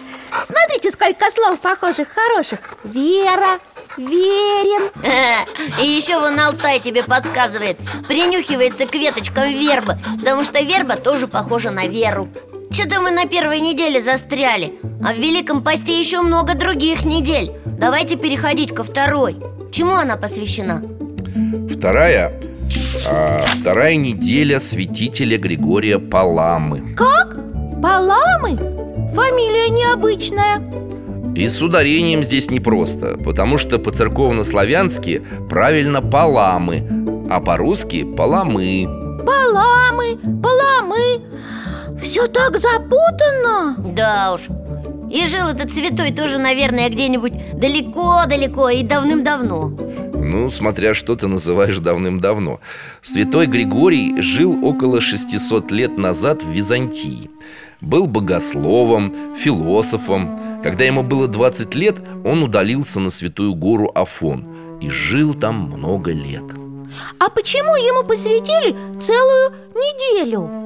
Смотрите, 0.43 0.91
сколько 0.91 1.29
слов 1.31 1.59
похожих, 1.59 2.09
хороших 2.09 2.59
Вера, 2.83 3.59
верен 3.95 4.91
И 5.81 5.87
еще 5.87 6.19
вон 6.19 6.37
Алтай 6.39 6.81
тебе 6.81 7.03
подсказывает 7.03 7.77
Принюхивается 8.09 8.85
к 8.85 8.93
веточкам 8.95 9.49
вербы 9.49 9.97
Потому 10.19 10.43
что 10.43 10.59
верба 10.61 10.95
тоже 10.97 11.27
похожа 11.27 11.71
на 11.71 11.87
веру 11.87 12.27
что-то 12.75 12.99
мы 12.99 13.11
на 13.11 13.25
первой 13.25 13.61
неделе 13.61 14.01
застряли 14.01 14.73
А 15.01 15.13
в 15.13 15.17
Великом 15.17 15.63
посте 15.63 15.97
еще 15.97 16.21
много 16.21 16.55
других 16.55 17.05
недель 17.05 17.53
Давайте 17.65 18.17
переходить 18.17 18.75
ко 18.75 18.83
второй 18.83 19.37
Чему 19.71 19.93
она 19.93 20.17
посвящена? 20.17 20.83
Вторая 21.71 22.33
а, 23.09 23.45
Вторая 23.61 23.95
неделя 23.95 24.59
святителя 24.59 25.37
Григория 25.37 25.99
Паламы 25.99 26.95
Как? 26.97 27.37
Паламы? 27.81 28.57
Фамилия 29.13 29.69
необычная 29.69 30.61
И 31.33 31.47
с 31.47 31.61
ударением 31.61 32.23
здесь 32.23 32.51
непросто 32.51 33.17
Потому 33.23 33.57
что 33.57 33.79
по-церковно-славянски 33.79 35.25
правильно 35.49 36.01
Паламы 36.01 37.25
А 37.29 37.39
по-русски 37.39 38.03
Паламы 38.03 38.85
Паламы, 39.25 40.17
Паламы 40.43 40.64
все 42.15 42.27
так 42.27 42.57
запутанно. 42.57 43.75
Да 43.93 44.35
уж. 44.35 44.47
И 45.11 45.27
жил 45.27 45.49
этот 45.49 45.69
святой 45.69 46.13
тоже, 46.13 46.37
наверное, 46.37 46.87
где-нибудь 46.87 47.59
далеко-далеко 47.59 48.69
и 48.69 48.83
давным-давно. 48.83 49.67
Ну, 50.13 50.49
смотря 50.49 50.93
что 50.93 51.17
ты 51.17 51.27
называешь 51.27 51.79
давным-давно. 51.79 52.61
Святой 53.01 53.47
Григорий 53.47 54.21
жил 54.21 54.65
около 54.65 55.01
600 55.01 55.71
лет 55.73 55.97
назад 55.97 56.41
в 56.41 56.49
Византии. 56.49 57.29
Был 57.81 58.07
богословом, 58.07 59.13
философом. 59.37 60.39
Когда 60.63 60.85
ему 60.85 61.03
было 61.03 61.27
20 61.27 61.75
лет, 61.75 61.97
он 62.23 62.43
удалился 62.43 63.01
на 63.01 63.09
святую 63.09 63.55
гору 63.55 63.91
Афон 63.93 64.77
И 64.79 64.89
жил 64.89 65.33
там 65.33 65.69
много 65.69 66.13
лет. 66.13 66.45
А 67.19 67.29
почему 67.29 67.75
ему 67.75 68.07
посвятили 68.07 68.73
целую 69.01 69.51
неделю? 69.75 70.65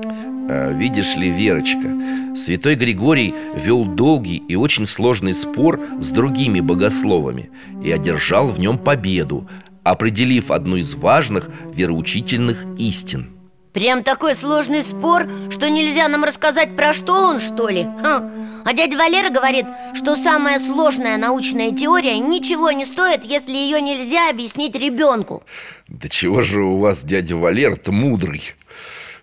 А, 0.52 0.72
видишь 0.72 1.16
ли, 1.16 1.30
Верочка, 1.30 2.36
святой 2.36 2.74
Григорий 2.74 3.36
вел 3.54 3.86
долгий 3.86 4.38
и 4.38 4.56
очень 4.56 4.88
сложный 4.88 5.34
спор 5.34 5.80
с 6.00 6.10
другими 6.10 6.60
богословами 6.60 7.52
и 7.84 7.92
одержал 7.92 8.48
в 8.48 8.60
нем 8.60 8.80
победу, 8.80 9.48
определив 9.84 10.50
одну 10.50 10.78
из 10.78 10.96
важных 10.96 11.50
вероучительных 11.72 12.66
истин. 12.80 13.30
Прям 13.74 14.02
такой 14.02 14.34
сложный 14.34 14.82
спор, 14.82 15.28
что 15.52 15.70
нельзя 15.70 16.08
нам 16.08 16.24
рассказать, 16.24 16.76
про 16.76 16.94
что 16.94 17.14
он, 17.14 17.40
что 17.40 17.70
ли? 17.70 17.88
Ха. 18.02 18.28
А 18.66 18.74
дядя 18.74 18.98
Валера 18.98 19.30
говорит, 19.30 19.68
что 19.94 20.16
самая 20.16 20.58
сложная 20.58 21.18
научная 21.18 21.70
теория 21.72 22.18
ничего 22.18 22.72
не 22.72 22.86
стоит, 22.86 23.24
если 23.24 23.54
ее 23.54 23.80
нельзя 23.80 24.32
объяснить 24.32 24.76
ребенку 24.76 25.44
Да 25.88 26.10
чего 26.10 26.42
же 26.42 26.64
у 26.64 26.78
вас 26.78 27.04
дядя 27.04 27.36
Валера-то 27.36 27.92
мудрый? 27.92 28.42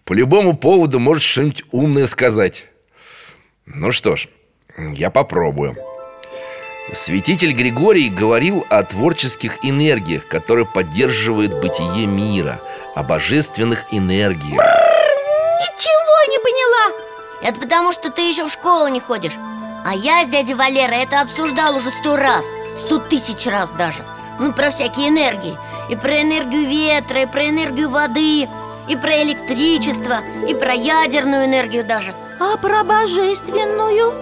По 0.07 0.13
любому 0.13 0.57
поводу 0.57 1.01
может 1.01 1.25
что-нибудь 1.25 1.65
умное 1.73 2.07
сказать. 2.07 2.67
Ну 3.67 3.91
что 3.91 4.15
ж, 4.15 4.29
я 4.79 5.11
попробую. 5.11 5.77
Святитель 6.93 7.53
Григорий 7.53 8.09
говорил 8.09 8.65
о 8.71 8.85
творческих 8.85 9.65
энергиях, 9.65 10.29
которые 10.29 10.65
поддерживают 10.65 11.61
бытие 11.61 12.07
мира 12.07 12.61
О 12.95 13.03
божественных 13.03 13.87
энергиях. 13.91 14.63
Ничего 15.61 16.31
не 16.31 16.39
поняла! 16.39 16.97
Это 17.43 17.61
потому, 17.61 17.91
что 17.91 18.13
ты 18.13 18.29
еще 18.29 18.47
в 18.47 18.53
школу 18.53 18.87
не 18.87 19.01
ходишь. 19.01 19.35
А 19.85 19.93
я 19.97 20.25
с 20.25 20.29
дядей 20.29 20.55
Валерой 20.55 21.03
это 21.03 21.23
обсуждал 21.23 21.75
уже 21.75 21.91
сто 21.91 22.15
раз 22.15 22.47
Сто 22.79 22.99
тысяч 22.99 23.45
раз 23.47 23.71
даже. 23.71 24.05
Ну, 24.39 24.53
про 24.53 24.71
всякие 24.71 25.09
энергии. 25.09 25.57
И 25.91 25.97
про 25.97 26.23
энергию 26.23 26.69
ветра, 26.69 27.23
и 27.23 27.27
про 27.27 27.49
энергию 27.49 27.91
воды 27.91 28.47
и 28.89 28.97
про 28.97 29.23
электричество, 29.23 30.21
и 30.49 30.55
про 30.55 30.75
ядерную 30.75 31.47
энергию 31.47 31.85
даже. 31.85 32.15
А 32.41 32.57
про 32.57 32.85
божественную? 32.85 34.13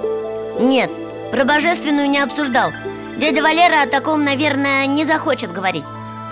Нет, 0.61 0.90
про 1.30 1.44
божественную 1.44 2.09
не 2.09 2.21
обсуждал. 2.21 2.73
Дядя 3.16 3.42
Валера 3.42 3.83
о 3.83 3.87
таком, 3.87 4.25
наверное, 4.25 4.87
не 4.87 5.04
захочет 5.04 5.52
говорить 5.52 5.85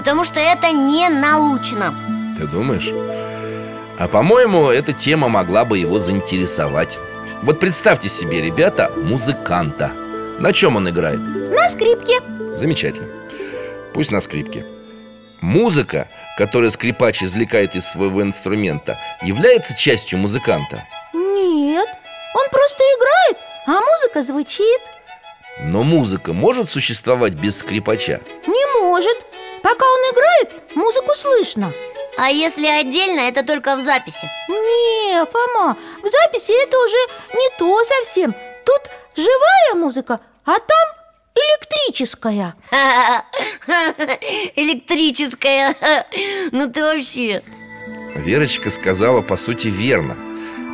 Потому 0.03 0.25
что 0.25 0.41
это 0.41 0.73
не 0.73 1.09
научно. 1.09 1.95
Ты 2.37 2.49
думаешь? 2.49 2.91
А 4.01 4.09
по-моему, 4.09 4.69
эта 4.69 4.93
тема 4.93 5.29
могла 5.29 5.65
бы 5.65 5.79
его 5.79 5.97
заинтересовать. 5.99 6.99
Вот 7.45 7.61
представьте 7.61 8.09
себе, 8.09 8.43
ребята, 8.43 8.91
музыканта. 8.97 9.93
На 10.41 10.53
чем 10.53 10.75
он 10.75 10.89
играет? 10.89 11.21
На 11.21 11.69
скрипке. 11.69 12.21
Замечательно. 12.57 13.07
Пусть 13.95 14.11
на 14.11 14.19
скрипке. 14.19 14.65
Музыка 15.41 16.09
которое 16.37 16.71
скрипач 16.71 17.23
извлекает 17.23 17.75
из 17.75 17.89
своего 17.89 18.23
инструмента, 18.23 18.99
является 19.23 19.77
частью 19.77 20.19
музыканта? 20.19 20.87
Нет, 21.13 21.89
он 22.35 22.49
просто 22.51 22.83
играет, 22.83 23.39
а 23.67 23.81
музыка 23.81 24.23
звучит 24.23 24.81
Но 25.61 25.83
музыка 25.83 26.33
может 26.33 26.69
существовать 26.69 27.35
без 27.35 27.59
скрипача? 27.59 28.21
Не 28.47 28.81
может 28.83 29.17
Пока 29.63 29.85
он 29.85 30.01
играет, 30.13 30.75
музыку 30.75 31.15
слышно 31.15 31.73
А 32.19 32.31
если 32.31 32.67
отдельно, 32.67 33.21
это 33.21 33.45
только 33.45 33.77
в 33.77 33.81
записи? 33.81 34.29
Не, 34.49 35.25
Фома, 35.27 35.77
в 36.03 36.09
записи 36.09 36.53
это 36.63 36.77
уже 36.79 37.39
не 37.39 37.49
то 37.59 37.85
совсем 37.85 38.35
Тут 38.65 38.91
живая 39.17 39.75
музыка, 39.75 40.21
а 40.45 40.59
там 40.59 41.02
Электрическая. 41.35 42.55
Электрическая. 44.57 45.75
Ну 46.53 46.71
ты 46.71 46.83
вообще. 46.83 47.43
Верочка 48.17 48.71
сказала 48.71 49.23
по 49.23 49.37
сути 49.37 49.69
верно. 49.69 50.17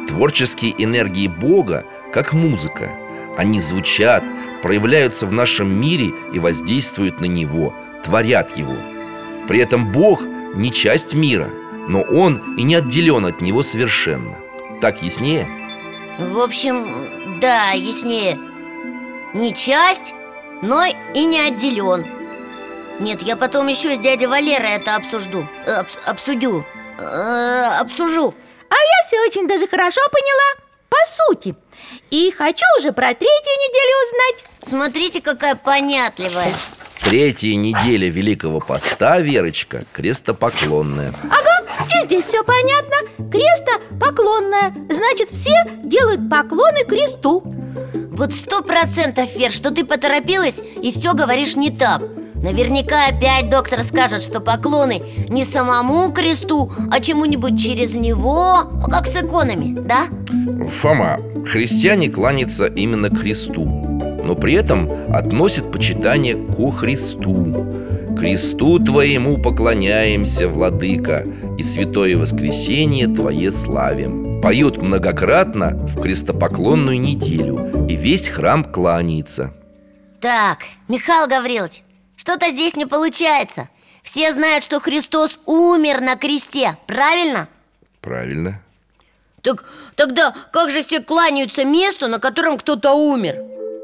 Творческие 0.08 0.74
энергии 0.82 1.28
Бога 1.28 1.84
как 2.12 2.32
музыка. 2.32 2.90
Они 3.36 3.60
звучат, 3.60 4.24
проявляются 4.62 5.26
в 5.26 5.32
нашем 5.32 5.70
мире 5.70 6.12
и 6.32 6.38
воздействуют 6.38 7.20
на 7.20 7.26
него, 7.26 7.72
творят 8.04 8.56
его. 8.56 8.74
При 9.46 9.60
этом 9.60 9.92
Бог 9.92 10.22
не 10.54 10.72
часть 10.72 11.14
мира, 11.14 11.48
но 11.88 12.00
Он 12.00 12.56
и 12.56 12.64
не 12.64 12.74
отделен 12.74 13.26
от 13.26 13.40
него 13.40 13.62
совершенно. 13.62 14.34
Так 14.80 15.02
яснее? 15.02 15.46
В 16.18 16.40
общем, 16.40 17.40
да, 17.40 17.70
яснее. 17.70 18.38
Не 19.34 19.54
часть, 19.54 20.14
но 20.62 20.84
и 21.14 21.24
не 21.24 21.40
отделен 21.40 22.06
Нет, 23.00 23.22
я 23.22 23.36
потом 23.36 23.68
еще 23.68 23.94
с 23.94 23.98
дядей 23.98 24.26
Валерой 24.26 24.72
это 24.72 24.96
обсужду 24.96 25.46
Обс 25.66 25.98
Обсудю 26.04 26.64
э, 26.98 27.76
Обсужу. 27.80 28.34
А 28.68 28.74
я 28.74 29.06
все 29.06 29.20
очень 29.26 29.46
даже 29.48 29.66
хорошо 29.66 30.00
поняла 30.10 30.66
По 30.88 30.96
сути. 31.06 31.54
И 32.10 32.30
хочу 32.36 32.64
уже 32.78 32.92
про 32.92 33.14
третью 33.14 33.26
неделю 33.28 33.94
узнать. 34.04 34.44
Смотрите, 34.62 35.20
какая 35.20 35.54
понятливая. 35.54 36.52
Третья 37.00 37.54
неделя 37.54 38.10
Великого 38.10 38.60
Поста, 38.60 39.20
Верочка, 39.20 39.84
крестопоклонная. 39.92 41.14
Ага, 41.30 41.64
и 41.94 42.04
здесь 42.04 42.26
все 42.26 42.42
понятно. 42.42 42.96
Креста 43.30 43.72
поклонная 44.00 44.74
Значит, 44.90 45.30
все 45.30 45.64
делают 45.84 46.28
поклоны 46.28 46.84
кресту 46.84 47.42
Вот 48.18 48.32
сто 48.32 48.62
процентов, 48.62 49.36
Вер, 49.36 49.52
что 49.52 49.70
ты 49.70 49.84
поторопилась 49.84 50.60
и 50.82 50.90
все 50.90 51.14
говоришь 51.14 51.54
не 51.54 51.70
так. 51.70 52.02
Наверняка 52.34 53.06
опять 53.06 53.48
доктор 53.48 53.84
скажет, 53.84 54.24
что 54.24 54.40
поклоны 54.40 55.02
не 55.28 55.44
самому 55.44 56.10
кресту, 56.10 56.72
а 56.90 57.00
чему-нибудь 57.00 57.56
через 57.60 57.94
него, 57.94 58.64
ну, 58.72 58.82
как 58.86 59.06
с 59.06 59.14
иконами, 59.14 59.72
да? 59.78 60.06
Фома, 60.68 61.20
христиане 61.46 62.10
кланятся 62.10 62.66
именно 62.66 63.08
кресту 63.08 63.64
Но 63.64 64.34
при 64.34 64.54
этом 64.54 64.90
относят 65.14 65.70
почитание 65.70 66.34
ко 66.34 66.72
Христу. 66.72 67.66
Кресту 68.18 68.80
Твоему 68.80 69.40
поклоняемся, 69.40 70.48
Владыка 70.48 71.24
И 71.58 71.62
святое 71.64 72.16
воскресенье 72.16 73.08
Твое 73.08 73.50
славим 73.50 74.40
Поют 74.40 74.78
многократно 74.78 75.70
в 75.88 76.00
крестопоклонную 76.00 77.00
неделю 77.00 77.88
И 77.88 77.96
весь 77.96 78.28
храм 78.28 78.64
кланяется 78.64 79.52
Так, 80.20 80.58
Михаил 80.86 81.26
Гаврилович, 81.26 81.82
что-то 82.16 82.50
здесь 82.50 82.76
не 82.76 82.86
получается 82.86 83.68
Все 84.04 84.32
знают, 84.32 84.62
что 84.62 84.78
Христос 84.78 85.40
умер 85.46 86.00
на 86.00 86.14
кресте, 86.14 86.78
правильно? 86.86 87.48
Правильно 88.00 88.62
Так 89.42 89.64
тогда 89.96 90.32
как 90.52 90.70
же 90.70 90.82
все 90.82 91.00
кланяются 91.00 91.64
месту, 91.64 92.06
на 92.06 92.20
котором 92.20 92.56
кто-то 92.56 92.92
умер? 92.92 93.36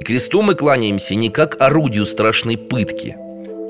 Кресту 0.04 0.42
мы 0.42 0.54
кланяемся 0.54 1.16
не 1.16 1.28
как 1.28 1.60
орудию 1.60 2.06
страшной 2.06 2.56
пытки 2.56 3.16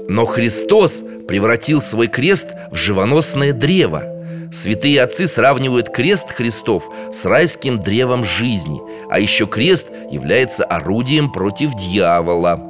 Но 0.09 0.27
Христос 0.27 1.03
превратил 1.27 1.81
свой 1.81 2.09
крест 2.09 2.49
в 2.71 2.77
живоносное 2.77 3.53
древо 3.53 4.05
Святые 4.53 5.03
отцы 5.03 5.27
сравнивают 5.27 5.89
крест 5.89 6.31
Христов 6.31 6.85
с 7.13 7.25
райским 7.25 7.81
древом 7.81 8.23
жизни 8.23 8.81
А 9.11 9.19
еще 9.19 9.47
крест 9.47 9.89
является 10.11 10.65
орудием 10.65 11.33
против 11.33 11.75
дьявола 11.75 12.61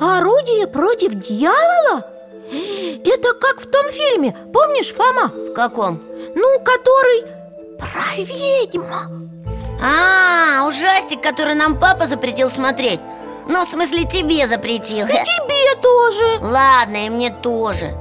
Орудие 0.00 0.66
против 0.66 1.14
дьявола? 1.14 2.06
Это 3.04 3.32
как 3.40 3.60
в 3.60 3.70
том 3.70 3.86
фильме, 3.90 4.36
помнишь, 4.52 4.92
Фома? 4.92 5.28
В 5.28 5.54
каком? 5.54 6.00
Ну, 6.34 6.58
который 6.60 7.22
про 7.78 8.16
ведьма 8.16 9.10
А, 9.82 10.66
ужастик, 10.68 11.22
который 11.22 11.54
нам 11.54 11.78
папа 11.78 12.06
запретил 12.06 12.50
смотреть 12.50 13.00
Ну, 13.46 13.64
в 13.64 13.68
смысле, 13.68 14.04
тебе 14.04 14.46
запретил. 14.46 15.06
И 15.06 15.10
тебе 15.10 15.80
тоже. 15.82 16.22
Ладно, 16.40 17.06
и 17.06 17.10
мне 17.10 17.30
тоже. 17.30 17.94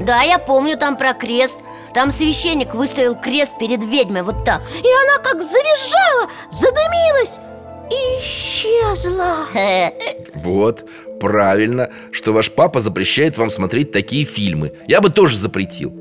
Да, 0.00 0.22
я 0.22 0.38
помню 0.38 0.78
там 0.78 0.96
про 0.96 1.12
крест. 1.12 1.58
Там 1.92 2.10
священник 2.10 2.74
выставил 2.74 3.14
крест 3.14 3.58
перед 3.58 3.84
ведьмой 3.84 4.22
вот 4.22 4.44
так. 4.44 4.62
И 4.76 4.88
она 5.04 5.18
как 5.22 5.42
завизжала, 5.42 6.30
задымилась 6.50 7.38
и 7.90 8.20
исчезла. 8.20 9.46
Вот, 10.34 10.88
правильно, 11.20 11.90
что 12.12 12.32
ваш 12.32 12.50
папа 12.50 12.80
запрещает 12.80 13.36
вам 13.36 13.50
смотреть 13.50 13.92
такие 13.92 14.24
фильмы. 14.24 14.72
Я 14.86 15.00
бы 15.00 15.10
тоже 15.10 15.36
запретил. 15.36 15.92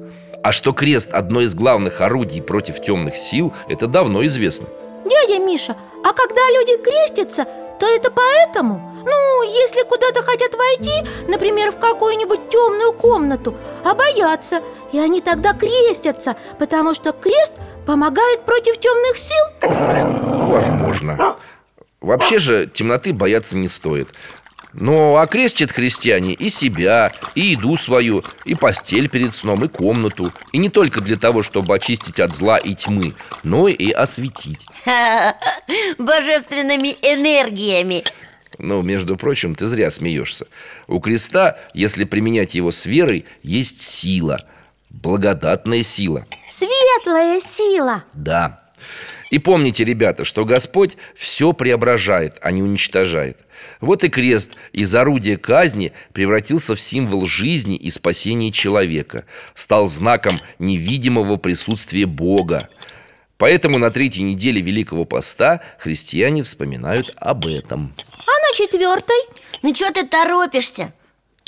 А 0.43 0.51
что 0.53 0.71
крест 0.71 1.09
одно 1.11 1.41
из 1.41 1.53
главных 1.53 1.99
орудий 1.99 2.41
против 2.41 2.81
темных 2.81 3.17
сил, 3.17 3.51
это 3.67 3.87
давно 3.87 4.25
известно. 4.25 4.67
Дядя 5.03 5.43
Миша, 5.43 5.75
а 6.03 6.13
когда 6.13 6.41
люди 6.51 6.81
крестятся, 6.81 7.45
то 7.79 7.87
это 7.87 8.11
поэтому? 8.11 8.89
Ну, 9.05 9.43
если 9.43 9.81
куда-то 9.83 10.21
хотят 10.23 10.53
войти, 10.53 11.09
например, 11.27 11.71
в 11.71 11.79
какую-нибудь 11.79 12.49
темную 12.49 12.93
комнату, 12.93 13.55
а 13.83 13.95
боятся 13.95 14.61
И 14.91 14.99
они 14.99 15.21
тогда 15.21 15.53
крестятся, 15.53 16.35
потому 16.57 16.93
что 16.93 17.11
крест 17.13 17.53
помогает 17.85 18.41
против 18.41 18.77
темных 18.79 19.17
сил. 19.17 19.45
Возможно. 20.47 21.35
Вообще 22.01 22.39
же 22.39 22.67
темноты 22.67 23.13
бояться 23.13 23.57
не 23.57 23.67
стоит 23.67 24.09
но 24.73 25.17
окрестят 25.17 25.71
христиане 25.71 26.33
и 26.33 26.49
себя, 26.49 27.11
и 27.35 27.41
еду 27.41 27.75
свою, 27.75 28.23
и 28.45 28.55
постель 28.55 29.09
перед 29.09 29.33
сном, 29.33 29.65
и 29.65 29.67
комнату. 29.67 30.31
И 30.51 30.57
не 30.57 30.69
только 30.69 31.01
для 31.01 31.17
того, 31.17 31.41
чтобы 31.41 31.75
очистить 31.75 32.19
от 32.19 32.33
зла 32.33 32.57
и 32.57 32.75
тьмы, 32.75 33.13
но 33.43 33.67
и 33.67 33.91
осветить. 33.91 34.67
Божественными 35.97 36.95
энергиями. 37.01 38.03
Ну, 38.57 38.81
между 38.81 39.15
прочим, 39.15 39.55
ты 39.55 39.65
зря 39.67 39.89
смеешься. 39.89 40.47
У 40.87 40.99
креста, 40.99 41.57
если 41.73 42.03
применять 42.03 42.55
его 42.55 42.71
с 42.71 42.85
верой, 42.85 43.25
есть 43.41 43.81
сила. 43.81 44.37
Благодатная 44.89 45.83
сила. 45.83 46.25
Светлая 46.47 47.39
сила. 47.39 48.03
Да 48.13 48.59
и 49.29 49.37
помните, 49.37 49.83
ребята, 49.83 50.25
что 50.25 50.43
Господь 50.43 50.97
все 51.15 51.53
преображает, 51.53 52.37
а 52.41 52.51
не 52.51 52.63
уничтожает 52.63 53.37
Вот 53.79 54.03
и 54.03 54.09
крест 54.09 54.53
из 54.71 54.93
орудия 54.95 55.37
казни 55.37 55.93
превратился 56.13 56.75
в 56.75 56.81
символ 56.81 57.25
жизни 57.25 57.75
и 57.75 57.89
спасения 57.89 58.51
человека 58.51 59.25
Стал 59.53 59.87
знаком 59.87 60.39
невидимого 60.57 61.37
присутствия 61.37 62.05
Бога 62.05 62.69
Поэтому 63.37 63.77
на 63.77 63.91
третьей 63.91 64.23
неделе 64.23 64.61
Великого 64.61 65.05
Поста 65.05 65.61
христиане 65.77 66.43
вспоминают 66.43 67.13
об 67.17 67.45
этом 67.45 67.93
А 68.11 68.31
на 68.31 68.57
четвертой? 68.57 69.17
Ну 69.61 69.75
что 69.75 69.93
ты 69.93 70.05
торопишься? 70.07 70.93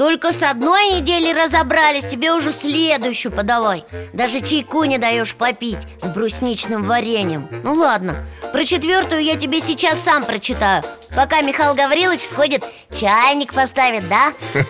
Только 0.01 0.33
с 0.33 0.41
одной 0.41 0.93
недели 0.93 1.31
разобрались, 1.31 2.07
тебе 2.07 2.33
уже 2.33 2.51
следующую 2.51 3.31
подавай. 3.31 3.85
Даже 4.13 4.39
чайку 4.39 4.83
не 4.85 4.97
даешь 4.97 5.35
попить 5.35 5.77
с 5.99 6.07
брусничным 6.07 6.85
вареньем. 6.85 7.47
Ну 7.63 7.75
ладно, 7.75 8.25
про 8.51 8.65
четвертую 8.65 9.21
я 9.21 9.35
тебе 9.35 9.61
сейчас 9.61 9.99
сам 9.99 10.25
прочитаю. 10.25 10.81
Пока 11.15 11.43
Михаил 11.43 11.75
Гаврилович 11.75 12.21
сходит, 12.21 12.63
чайник 12.91 13.53
поставит, 13.53 14.09
да? 14.09 14.33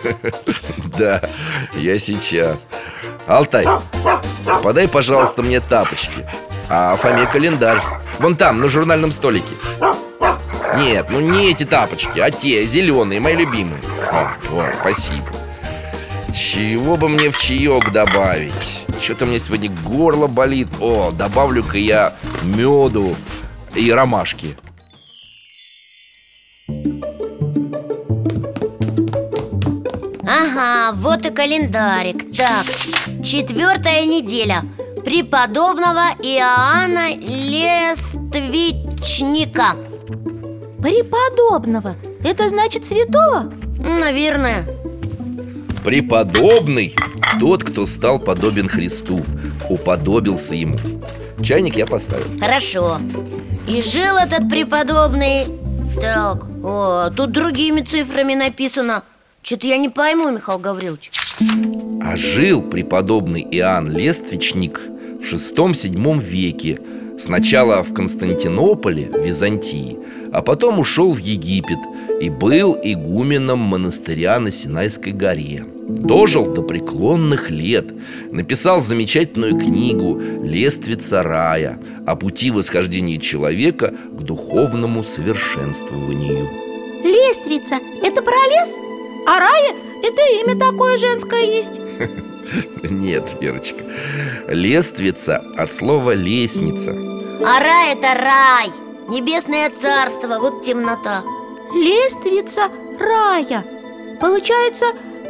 Да, 0.98 1.22
я 1.76 1.98
сейчас. 1.98 2.66
Алтай, 3.26 3.66
подай, 4.62 4.86
пожалуйста, 4.86 5.42
мне 5.42 5.60
тапочки. 5.60 6.28
А 6.68 6.94
Фоме 6.96 7.24
календарь. 7.24 7.80
Вон 8.18 8.36
там, 8.36 8.60
на 8.60 8.68
журнальном 8.68 9.10
столике 9.10 9.54
Нет, 10.76 11.06
ну 11.10 11.20
не 11.20 11.50
эти 11.50 11.64
тапочки, 11.64 12.18
а 12.18 12.30
те, 12.30 12.64
зеленые, 12.66 13.20
мои 13.20 13.36
любимые. 13.36 13.80
А, 14.10 14.34
Вот, 14.50 14.66
спасибо. 14.80 15.26
Чего 16.34 16.96
бы 16.96 17.08
мне 17.08 17.30
в 17.30 17.38
чаек 17.38 17.92
добавить? 17.92 18.86
Что-то 19.02 19.26
мне 19.26 19.38
сегодня 19.38 19.70
горло 19.84 20.28
болит. 20.28 20.68
О, 20.80 21.10
добавлю-ка 21.10 21.76
я 21.76 22.14
меду 22.42 23.14
и 23.74 23.92
ромашки. 23.92 24.56
Ага, 30.26 30.92
вот 30.96 31.26
и 31.26 31.30
календарик. 31.30 32.34
Так, 32.34 32.64
четвертая 33.22 34.06
неделя. 34.06 34.62
Преподобного 35.04 36.14
Иоанна 36.22 37.14
Лествичника 37.16 39.76
Преподобного. 40.82 41.94
Это 42.24 42.48
значит 42.48 42.84
святого? 42.84 43.52
Наверное. 43.78 44.66
Преподобный. 45.84 46.96
Тот, 47.38 47.62
кто 47.62 47.86
стал 47.86 48.18
подобен 48.18 48.68
Христу. 48.68 49.22
Уподобился 49.70 50.56
ему. 50.56 50.76
Чайник 51.40 51.76
я 51.76 51.86
поставил. 51.86 52.26
Хорошо. 52.40 52.98
И 53.68 53.80
жил 53.80 54.16
этот 54.16 54.48
преподобный. 54.48 55.46
Так, 56.00 56.44
о, 56.64 57.10
тут 57.10 57.30
другими 57.30 57.82
цифрами 57.82 58.34
написано. 58.34 59.04
Что-то 59.42 59.68
я 59.68 59.76
не 59.76 59.88
пойму, 59.88 60.30
Михаил 60.30 60.58
Гаврилович. 60.58 61.10
А 62.02 62.16
жил 62.16 62.60
преподобный 62.60 63.46
Иоанн 63.52 63.90
Лествичник 63.90 64.80
в 65.20 65.32
VI-VII 65.32 66.20
веке. 66.20 66.80
Сначала 67.18 67.84
в 67.84 67.94
Константинополе, 67.94 69.10
Византии 69.14 69.98
а 70.32 70.40
потом 70.40 70.78
ушел 70.78 71.12
в 71.12 71.18
Египет 71.18 71.78
и 72.20 72.30
был 72.30 72.76
игуменом 72.82 73.58
монастыря 73.58 74.40
на 74.40 74.50
Синайской 74.50 75.12
горе. 75.12 75.66
Дожил 75.88 76.54
до 76.54 76.62
преклонных 76.62 77.50
лет, 77.50 77.92
написал 78.30 78.80
замечательную 78.80 79.58
книгу 79.58 80.18
«Лествица 80.42 81.22
рая» 81.22 81.78
о 82.06 82.16
пути 82.16 82.50
восхождения 82.50 83.18
человека 83.18 83.94
к 84.10 84.22
духовному 84.22 85.02
совершенствованию. 85.02 86.48
Лествица– 87.04 87.78
это 88.02 88.22
про 88.22 88.32
лес? 88.32 88.78
А 89.26 89.38
рая– 89.38 89.74
это 90.02 90.22
имя 90.40 90.58
такое 90.58 90.98
женское 90.98 91.42
есть 91.44 91.80
Нет, 92.90 93.36
Верочка, 93.40 93.84
лествица 94.48 95.44
от 95.56 95.72
слова 95.72 96.12
лестница 96.14 96.92
А 97.44 97.60
рай 97.60 97.92
это 97.92 98.14
рай 98.14 98.91
Небесное 99.12 99.68
царство, 99.68 100.38
вот 100.38 100.62
темнота 100.62 101.22
Лествица 101.74 102.62
рая 102.98 103.62
Получается, 104.18 104.86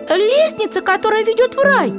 лестница, 0.09 0.83
которая 0.83 1.25
ведет 1.25 1.57
в 1.57 1.59
рай 1.59 1.93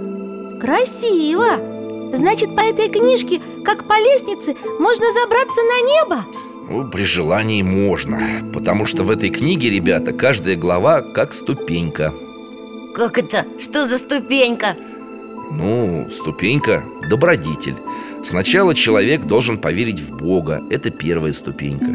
Красиво 0.62 2.15
Значит, 2.15 2.56
по 2.56 2.62
этой 2.62 2.88
книжке, 2.88 3.41
как 3.65 3.86
по 3.86 4.00
лестнице, 4.00 4.56
можно 4.80 5.12
забраться 5.12 5.60
на 5.62 5.82
небо? 5.82 6.26
Ну, 6.69 6.89
при 6.89 7.04
желании 7.04 7.62
можно 7.62 8.17
Потому 8.54 8.86
что 8.86 9.04
в 9.04 9.12
этой 9.12 9.30
книге, 9.30 9.69
ребята, 9.69 10.13
каждая 10.13 10.56
глава 10.56 11.02
как 11.02 11.34
ступенька 11.34 12.13
Как 12.96 13.17
это? 13.17 13.46
Что 13.60 13.86
за 13.86 13.98
ступенька? 13.98 14.78
Ну, 15.52 16.08
ступенька– 16.13 16.82
добродетель 17.10 17.76
Сначала 18.24 18.74
человек 18.74 19.26
должен 19.26 19.58
поверить 19.58 20.00
в 20.00 20.18
Бога. 20.18 20.62
Это 20.70 20.90
первая 20.90 21.34
ступенька. 21.34 21.92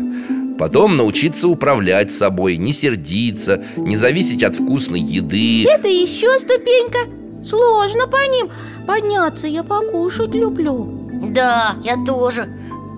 Потом 0.59 0.97
научиться 0.97 1.49
управлять 1.49 2.12
собой, 2.12 2.57
не 2.57 2.73
сердиться, 2.73 3.64
не 3.77 3.97
зависеть 3.97 4.43
от 4.43 4.55
вкусной 4.57 5.01
еды. 5.01 5.64
Это 5.64 5.88
еще 5.88 6.38
ступенька. 6.38 6.99
Сложно 7.45 8.09
по 8.09 8.17
ним. 8.29 8.51
Подняться, 8.87 9.47
я 9.47 9.62
покушать 9.62 10.35
люблю. 10.35 11.11
Да, 11.31 11.77
я 11.83 11.97
тоже. 12.05 12.49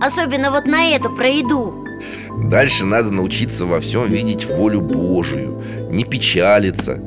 Особенно 0.00 0.50
вот 0.50 0.66
на 0.66 0.88
эту 0.88 1.14
про 1.14 1.28
еду 1.28 1.86
Дальше 2.48 2.86
надо 2.86 3.10
научиться 3.10 3.66
во 3.66 3.80
всем 3.80 4.06
видеть 4.06 4.46
волю 4.46 4.80
Божию, 4.80 5.62
не 5.90 6.04
печалиться. 6.04 6.98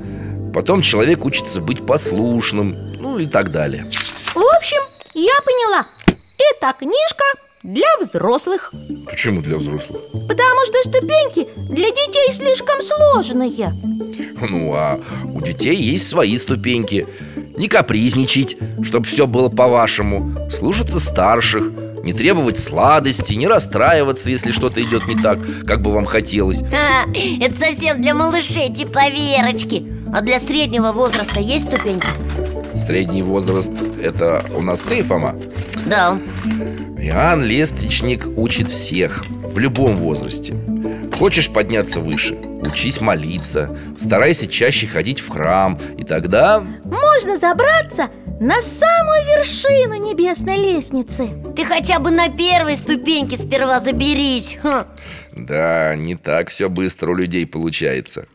Потом 0.54 0.82
человек 0.82 1.26
учится 1.26 1.60
быть 1.60 1.86
послушным, 1.86 2.76
ну 3.00 3.18
и 3.18 3.26
так 3.26 3.52
далее. 3.52 3.86
В 4.36 4.56
общем, 4.56 4.82
я 5.16 5.34
поняла 5.44 5.88
Это 6.52 6.74
книжка 6.78 7.24
для 7.64 7.88
взрослых. 8.02 8.72
Почему 9.08 9.42
для 9.42 9.58
взрослых? 9.58 10.02
Потому 10.12 10.66
что 10.66 10.80
ступеньки 10.90 11.48
для 11.72 11.90
детей 11.90 12.32
слишком 12.32 12.82
сложные. 12.82 13.74
Ну, 14.50 14.74
а 14.74 15.00
у 15.26 15.42
детей 15.42 15.76
есть 15.76 16.08
свои 16.10 16.36
ступеньки. 16.38 17.08
Не 17.58 17.68
капризничать, 17.68 18.58
чтобы 18.84 19.06
все 19.06 19.28
было 19.28 19.50
по-вашему. 19.50 20.50
Слушаться 20.50 21.00
старших 21.00 21.72
Не 22.04 22.12
требовать 22.14 22.60
сладости, 22.60 23.34
не 23.34 23.48
расстраиваться, 23.48 24.30
если 24.30 24.52
что-то 24.52 24.82
идет 24.82 25.06
не 25.08 25.16
так, 25.16 25.40
как 25.66 25.82
бы 25.82 25.92
вам 25.92 26.06
хотелось. 26.06 26.60
Ха, 26.60 27.06
Это 27.42 27.56
совсем 27.56 28.02
для 28.02 28.14
малышей, 28.14 28.74
типа 28.74 29.10
Верочки 29.10 29.86
А 30.14 30.22
для 30.22 30.40
среднего 30.40 30.92
возраста 30.92 31.40
есть 31.40 31.66
ступеньки? 31.66 32.08
Средний 32.76 33.22
возраст– 33.22 33.72
это 34.02 34.44
у 34.56 34.62
нас 34.62 34.82
ты, 34.82 35.04
Фома? 35.04 35.36
Да 35.86 36.18
Иоанн 36.98 37.44
Лестничник 37.44 38.28
учит 38.38 38.70
всех, 38.70 39.26
в 39.30 39.60
любом 39.60 39.96
возрасте 39.96 40.56
Хочешь 41.18 41.50
подняться 41.50 42.00
выше? 42.00 42.36
Учись 42.36 43.02
молиться 43.02 43.76
Старайся 43.98 44.48
чаще 44.48 44.88
ходить 44.88 45.20
в 45.20 45.30
храм 45.30 45.80
И 45.98 46.04
тогда 46.04 46.64
Можно 46.86 47.38
забраться 47.38 48.10
на 48.40 48.62
самую 48.62 49.24
вершину 49.26 49.96
небесной 49.96 50.58
лестницы 50.58 51.30
Ты 51.56 51.66
хотя 51.66 52.00
бы 52.00 52.10
на 52.10 52.30
первой 52.30 52.78
ступеньке 52.78 53.38
сперва 53.38 53.80
заберись 53.80 54.58
Ха. 54.62 54.88
Да, 55.34 55.96
не 55.96 56.16
так 56.16 56.50
все 56.50 56.70
быстро 56.70 57.12
у 57.12 57.16
людей 57.16 57.46
получается 57.46 58.26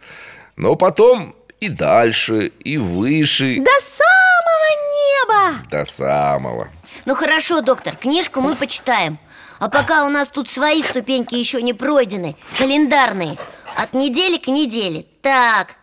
Но 0.56 0.76
потом 0.76 1.34
и 1.60 1.68
дальше, 1.68 2.52
и 2.62 2.76
выше 2.76 3.56
До 3.56 3.80
самого 3.80 4.27
неба 4.68 5.68
До 5.70 5.84
самого. 5.84 6.68
Ну 7.04 7.14
хорошо, 7.14 7.60
доктор, 7.60 7.96
книжку 7.96 8.40
мы 8.40 8.54
почитаем. 8.54 9.18
А 9.58 9.68
пока 9.68 10.04
у 10.04 10.08
нас 10.08 10.28
тут 10.28 10.48
свои 10.48 10.82
ступеньки 10.82 11.34
еще 11.34 11.62
не 11.62 11.72
пройдены 11.72 12.36
Календарные. 12.58 13.36
От 13.76 13.92
недели 13.92 14.36
к 14.36 14.46
неделе. 14.48 15.04
Так, 15.22 15.74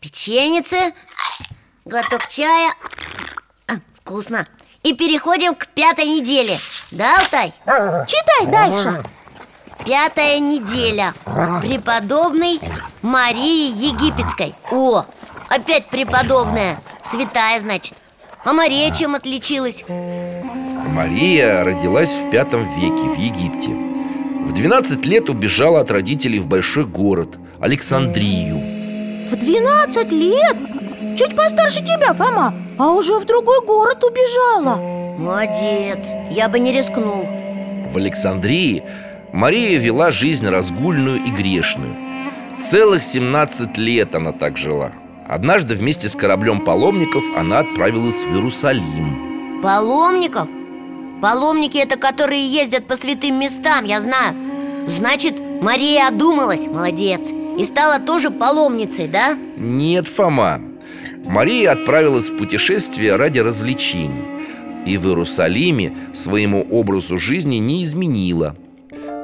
печеницы 0.00 0.94
Глоток 1.84 2.26
чая. 2.28 2.72
А, 3.66 3.74
Вкусно. 4.00 4.46
И 4.82 4.94
переходим 4.94 5.54
к 5.54 5.66
пятой 5.68 6.06
неделе. 6.06 6.58
Да, 6.90 7.18
Алтай? 7.18 7.52
Читай 8.06 8.46
дальше. 8.46 9.02
Пятая 9.84 10.38
неделя 10.38 11.14
Преподобной 11.60 12.60
Марии 13.02 13.70
Египетской. 13.70 14.54
О, 14.70 15.04
опять 15.48 15.88
преподобная. 15.88 16.80
Святая, 17.02 17.58
значит 17.60 17.94
А 18.48 18.54
Мария 18.54 18.90
чем 18.90 19.14
отличилась? 19.14 19.84
Мария 20.94 21.62
родилась 21.64 22.14
в 22.14 22.30
пятом 22.30 22.66
веке 22.80 23.02
в 23.02 23.18
Египте. 23.18 23.68
В 23.68 24.54
12 24.54 25.04
лет 25.04 25.28
убежала 25.28 25.80
от 25.80 25.90
родителей 25.90 26.38
в 26.38 26.46
большой 26.46 26.86
город 26.86 27.36
Александрию. 27.60 28.56
В 29.30 29.36
12 29.36 30.12
лет? 30.12 30.56
Чуть 31.18 31.36
постарше 31.36 31.84
тебя, 31.84 32.14
Фома 32.14 32.54
А 32.78 32.92
уже 32.92 33.18
в 33.18 33.26
другой 33.26 33.60
город 33.66 34.02
убежала. 34.02 34.76
Молодец, 35.18 36.08
я 36.30 36.48
бы 36.48 36.58
не 36.58 36.72
рискнул. 36.72 37.26
В 37.92 37.98
Александрии 37.98 38.82
Мария 39.30 39.78
вела 39.78 40.10
жизнь 40.10 40.48
разгульную 40.48 41.22
и 41.22 41.30
грешную. 41.30 41.94
Целых 42.62 43.02
17 43.02 43.76
лет 43.76 44.14
она 44.14 44.32
так 44.32 44.56
жила 44.56 44.92
Однажды 45.28 45.74
вместе 45.74 46.08
с 46.08 46.16
кораблем 46.16 46.60
паломников 46.60 47.22
она 47.36 47.58
отправилась 47.58 48.24
в 48.24 48.34
Иерусалим. 48.34 49.60
Паломников? 49.62 50.48
Паломники 51.20 51.76
это 51.76 51.96
которые 51.96 52.46
ездят 52.46 52.86
по 52.86 52.96
святым 52.96 53.38
местам, 53.38 53.84
я 53.84 54.00
знаю. 54.00 54.34
Значит, 54.86 55.34
Мария 55.60 56.08
одумалась, 56.08 56.66
молодец 56.66 57.30
И 57.58 57.64
стала 57.64 57.98
тоже 57.98 58.30
паломницей, 58.30 59.06
да? 59.06 59.36
Нет, 59.58 60.06
Фома. 60.06 60.62
Мария 61.26 61.72
отправилась 61.72 62.30
в 62.30 62.38
путешествие 62.38 63.16
ради 63.16 63.40
развлечений. 63.40 64.24
И 64.86 64.96
в 64.96 65.06
Иерусалиме 65.06 65.94
своему 66.14 66.66
образу 66.70 67.18
жизни 67.18 67.56
не 67.56 67.82
изменила 67.82 68.56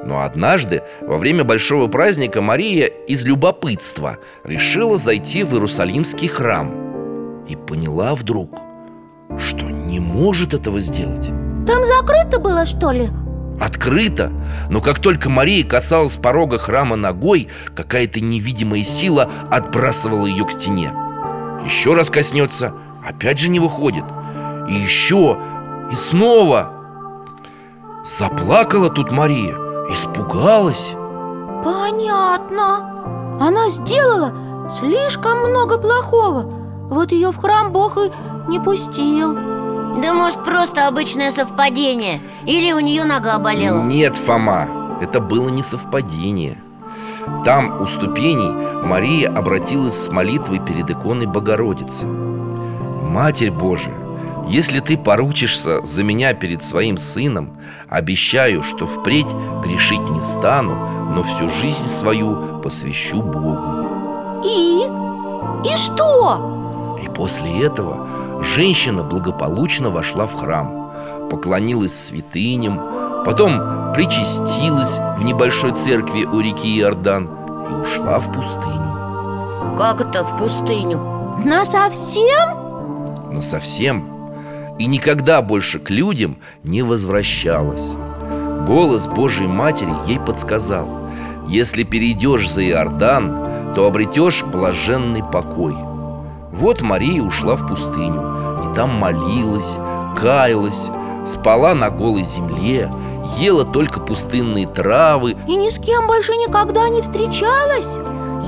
Но 0.05 0.21
однажды, 0.21 0.83
во 1.01 1.17
время 1.17 1.43
большого 1.43 1.87
праздника, 1.87 2.41
Мария 2.41 2.85
из 2.85 3.25
любопытства 3.25 4.17
решила 4.43 4.95
зайти 4.97 5.43
в 5.43 5.53
Иерусалимский 5.53 6.27
храм 6.27 7.43
И 7.49 7.55
поняла 7.55 8.13
вдруг, 8.13 8.51
что 9.39 9.65
не 9.65 9.99
может 9.99 10.53
этого 10.53 10.79
сделать 10.79 11.25
Там 11.65 11.83
закрыто 11.83 12.39
было, 12.39 12.65
что 12.67 12.91
ли? 12.91 13.09
Открыто, 13.59 14.31
но 14.69 14.81
как 14.81 14.99
только 14.99 15.29
Мария 15.29 15.65
касалась 15.65 16.17
порога 16.17 16.59
храма 16.59 16.97
ногой, 16.97 17.47
какая-то 17.73 18.19
невидимая 18.19 18.83
сила 18.83 19.29
отбрасывала 19.49 20.27
ее 20.27 20.45
к 20.45 20.51
стене. 20.51 20.91
Еще 21.65 21.93
раз 21.93 22.09
коснется, 22.09 22.73
опять 23.07 23.39
же 23.39 23.47
не 23.47 23.61
выходит. 23.61 24.03
И 24.69 24.73
еще, 24.73 25.37
и 25.89 25.95
снова. 25.95 26.73
Заплакала 28.03 28.89
тут 28.89 29.11
Мария, 29.11 29.55
испугалась. 29.89 30.93
Понятно 31.63 33.37
Она 33.41 33.69
сделала 33.69 34.31
слишком 34.69 35.49
много 35.49 35.79
плохого 35.79 36.43
Вот 36.89 37.11
ее 37.11 37.31
в 37.31 37.37
храм 37.37 37.71
Бог 37.71 37.97
и 37.97 38.11
не 38.47 38.59
пустил 38.59 39.33
Да 39.33 40.13
может 40.13 40.43
просто 40.43 40.87
обычное 40.87 41.31
совпадение 41.31 42.21
Или 42.45 42.71
у 42.71 42.79
нее 42.79 43.03
нога 43.03 43.39
болела 43.39 43.81
Нет, 43.81 44.15
Фома, 44.15 44.67
это 45.01 45.19
было 45.19 45.49
не 45.49 45.63
совпадение. 45.63 46.57
Там, 47.43 47.81
у 47.81 47.85
ступеней, 47.87 48.51
Мария 48.85 49.29
обратилась 49.29 50.03
с 50.03 50.11
молитвой 50.11 50.59
перед 50.59 50.89
иконой 50.89 51.25
Богородицы. 51.25 52.05
Матерь 52.05 53.51
Божия, 53.51 53.93
если 54.47 54.79
ты 54.79 54.97
поручишься 54.97 55.83
за 55.83 56.03
меня 56.03 56.33
перед 56.33 56.63
своим 56.63 56.97
сыном, 56.97 57.57
обещаю, 57.89 58.63
что 58.63 58.85
впредь 58.85 59.33
грешить 59.63 60.09
не 60.09 60.21
стану, 60.21 60.75
но 61.13 61.23
всю 61.23 61.49
жизнь 61.49 61.87
свою 61.87 62.59
посвящу 62.61 63.21
Богу. 63.21 64.41
И? 64.43 64.87
И 65.65 65.77
что? 65.77 66.99
И 67.03 67.07
после 67.09 67.65
этого 67.65 68.07
женщина 68.55 69.03
благополучно 69.03 69.89
вошла 69.89 70.25
в 70.25 70.33
храм, 70.35 70.91
поклонилась 71.29 71.93
святыням, 71.93 72.79
Потом 73.25 73.91
причастилась 73.95 74.99
в 75.17 75.23
небольшой 75.23 75.71
церкви 75.71 76.25
у 76.25 76.39
реки 76.39 76.79
Иордан 76.79 77.25
И 77.25 77.73
ушла 77.73 78.19
в 78.19 78.31
пустыню 78.31 79.75
Как 79.75 79.99
это 79.99 80.23
в 80.23 80.37
пустыню? 80.37 80.99
На 81.43 81.65
совсем? 81.65 83.31
Но 83.31 83.41
совсем 83.41 84.14
И 84.77 84.85
никогда 84.85 85.41
больше 85.41 85.79
к 85.79 85.89
людям 85.89 86.37
не 86.63 86.81
возвращалась. 86.81 87.87
Голос 88.67 89.07
Божьей 89.07 89.47
Матери 89.47 89.93
ей 90.07 90.19
подсказал 90.19 90.87
Если 91.47 91.83
перейдешь 91.83 92.49
за 92.49 92.67
Иордан, 92.67 93.73
то 93.75 93.85
обретешь 93.85 94.43
блаженный 94.43 95.23
покой 95.23 95.75
Вот 96.51 96.81
Мария 96.81 97.21
ушла 97.21 97.55
в 97.55 97.67
пустыню 97.67 98.21
И 98.63 98.75
там 98.75 98.89
молилась, 98.89 99.75
каялась 100.19 100.89
Спала 101.27 101.75
на 101.75 101.91
голой 101.91 102.23
земле 102.23 102.89
Ела 103.37 103.65
только 103.65 103.99
пустынные 103.99 104.67
травы. 104.67 105.35
И 105.47 105.55
ни 105.55 105.69
с 105.69 105.79
кем 105.79 106.05
больше 106.05 106.33
никогда 106.33 106.87
не 106.89 107.01
встречалась? 107.01 107.97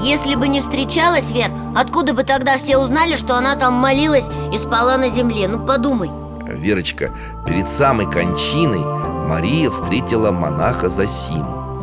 Если 0.04 0.36
бы 0.36 0.48
не 0.48 0.62
встречалась, 0.62 1.32
Вер, 1.32 1.50
откуда 1.76 2.14
бы 2.14 2.24
тогда 2.24 2.58
все 2.58 2.78
узнали, 2.78 3.16
что 3.16 3.36
она 3.36 3.56
там 3.56 3.74
молилась 3.74 4.28
и 4.54 4.58
спала 4.58 4.98
на 4.98 5.10
земле? 5.10 5.48
Ну 5.48 5.66
подумай. 5.66 6.12
Верочка, 6.48 7.12
перед 7.46 7.68
самой 7.68 8.06
кончиной 8.06 8.80
Мария 9.28 9.70
встретила 9.70 10.32
монаха 10.32 10.88
Засиму 10.88 11.82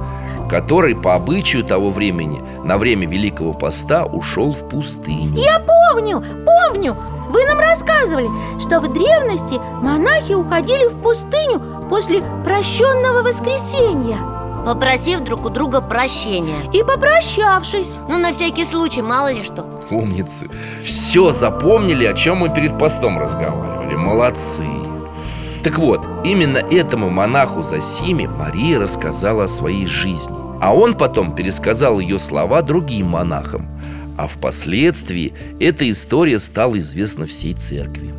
Который 0.48 0.94
по 0.94 1.14
обычаю 1.14 1.64
того 1.64 1.90
времени 1.90 2.42
на 2.64 2.78
время 2.78 3.06
Великого 3.06 3.52
Поста 3.52 4.04
ушел 4.04 4.52
в 4.52 4.68
пустыню. 4.68 5.36
Я 5.36 5.60
помню, 5.60 6.22
помню! 6.44 6.96
Вы 7.28 7.44
нам 7.46 7.58
рассказывали, 7.58 8.28
что 8.60 8.80
в 8.80 8.92
древности 8.92 9.58
монахи 9.82 10.32
уходили 10.34 10.88
в 10.88 10.94
пустыню 11.02 11.60
после 11.88 12.22
прощенного 12.44 13.22
воскресенья 13.22 14.33
Попросив 14.64 15.20
друг 15.20 15.44
у 15.44 15.50
друга 15.50 15.80
прощения. 15.80 16.56
И 16.72 16.82
попрощавшись. 16.82 17.98
Ну, 18.08 18.18
на 18.18 18.32
всякий 18.32 18.64
случай, 18.64 19.02
мало 19.02 19.30
ли 19.32 19.44
что. 19.44 19.62
Умницы. 19.90 20.48
Все 20.82 21.32
запомнили, 21.32 22.06
о 22.06 22.14
чем 22.14 22.38
мы 22.38 22.48
перед 22.48 22.78
постом 22.78 23.18
разговаривали. 23.18 23.94
Молодцы. 23.94 24.64
Так 25.62 25.78
вот, 25.78 26.00
именно 26.24 26.58
этому 26.58 27.10
монаху 27.10 27.62
Засиме 27.62 28.28
Мария 28.28 28.78
рассказала 28.78 29.44
о 29.44 29.48
своей 29.48 29.86
жизни. 29.86 30.36
А 30.60 30.74
он 30.74 30.94
потом 30.94 31.34
пересказал 31.34 32.00
ее 32.00 32.18
слова 32.18 32.62
другим 32.62 33.08
монахам. 33.08 33.68
А 34.16 34.26
впоследствии 34.28 35.34
эта 35.60 35.90
история 35.90 36.38
стала 36.38 36.78
известна 36.78 37.26
всей 37.26 37.54
церкви. 37.54 38.14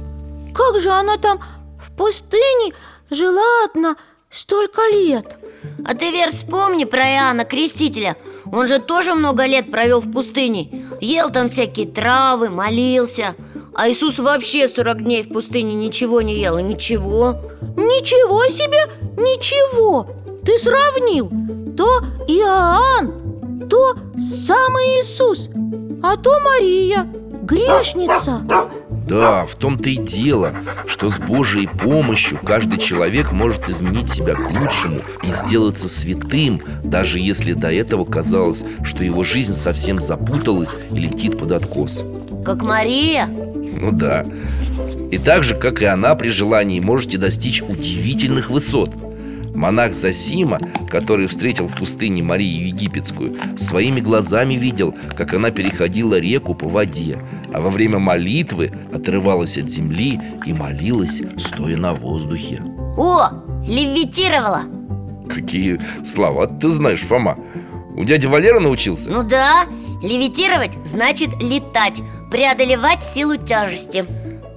Как 0.53 0.79
же 0.79 0.89
она 0.89 1.17
там 1.17 1.39
в 1.79 1.91
пустыне 1.91 2.73
жила 3.09 3.65
одна 3.65 3.95
столько 4.35 4.81
лет? 4.91 5.37
А 5.85 5.95
ты, 5.95 6.11
Вер, 6.11 6.31
вспомни 6.31 6.85
про 6.85 7.03
Иоанна 7.03 7.45
Крестителя. 7.45 8.15
Он 8.51 8.67
же 8.67 8.79
тоже 8.79 9.13
много 9.13 9.45
лет 9.45 9.71
провел 9.71 9.99
в 9.99 10.11
пустыне. 10.11 10.85
Ел 11.01 11.29
там 11.29 11.49
всякие 11.49 11.87
травы, 11.87 12.49
молился. 12.49 13.35
А 13.73 13.89
Иисус 13.89 14.19
вообще 14.19 14.67
40 14.67 15.03
дней 15.03 15.23
в 15.23 15.29
пустыне 15.29 15.73
ничего 15.73 16.21
не 16.21 16.39
ел. 16.39 16.59
Ничего. 16.59 17.41
Ничего 17.75 18.43
себе, 18.45 18.85
ничего! 19.17 20.07
Ты 20.45 20.57
сравнил 20.57 21.29
То 21.75 22.01
Иоанн, 22.27 23.67
то 23.67 23.95
самый 24.19 25.01
Иисус 25.01 25.49
А 26.03 26.15
то 26.17 26.39
Мария, 26.39 27.07
грешница 27.41 28.45
Да, 29.07 29.45
в 29.45 29.55
том-то 29.55 29.89
и 29.89 29.97
дело, 29.97 30.53
что 30.87 31.09
с 31.09 31.19
Божьей 31.19 31.67
помощью 31.67 32.39
каждый 32.39 32.79
человек 32.79 33.31
может 33.31 33.69
изменить 33.69 34.09
себя 34.09 34.33
к 34.33 34.49
лучшему 34.49 35.01
и 35.21 35.31
сделаться 35.31 35.87
святым, 35.87 36.59
даже 36.83 37.19
если 37.19 37.53
до 37.53 37.71
этого 37.71 38.03
казалось, 38.03 38.63
что 38.83 39.03
его 39.03 39.23
жизнь 39.23 39.53
совсем 39.53 40.01
запуталась 40.01 40.75
и 40.91 40.95
летит 40.95 41.37
под 41.37 41.51
откос. 41.51 42.03
Как 42.43 42.63
Мария 42.63 43.27
Ну 43.27 43.91
да. 43.91 44.25
И 45.11 45.19
так 45.19 45.43
же, 45.43 45.55
как 45.55 45.83
и 45.83 45.85
она, 45.85 46.15
при 46.15 46.29
желании 46.29 46.79
можете 46.79 47.17
достичь 47.17 47.61
удивительных 47.61 48.49
высот. 48.49 48.91
Монах 49.55 49.93
Засима, 49.93 50.59
который 50.89 51.27
встретил 51.27 51.67
в 51.67 51.75
пустыне 51.75 52.21
Марию 52.21 52.67
Египетскую, 52.67 53.35
своими 53.57 54.01
глазами 54.01 54.55
видел, 54.55 54.93
как 55.15 55.33
она 55.33 55.51
переходила 55.51 56.19
реку 56.19 56.53
по 56.53 56.67
воде, 56.67 57.19
а 57.53 57.61
во 57.61 57.69
время 57.69 57.99
молитвы 57.99 58.71
отрывалась 58.93 59.57
от 59.57 59.69
земли 59.69 60.19
и 60.45 60.53
молилась, 60.53 61.21
стоя 61.37 61.77
на 61.77 61.93
воздухе. 61.93 62.61
О, 62.97 63.29
левитировала 63.67 64.63
Какие 65.29 65.79
слова 66.05 66.47
ты 66.47 66.69
знаешь, 66.69 67.01
Фома? 67.01 67.37
У 67.95 68.03
дяди 68.03 68.27
Валера 68.27 68.59
научился? 68.59 69.09
Ну 69.09 69.23
да, 69.23 69.65
левитировать 70.01 70.71
значит 70.83 71.29
летать 71.41 72.01
Преодолевать 72.29 73.03
силу 73.03 73.37
тяжести 73.37 74.05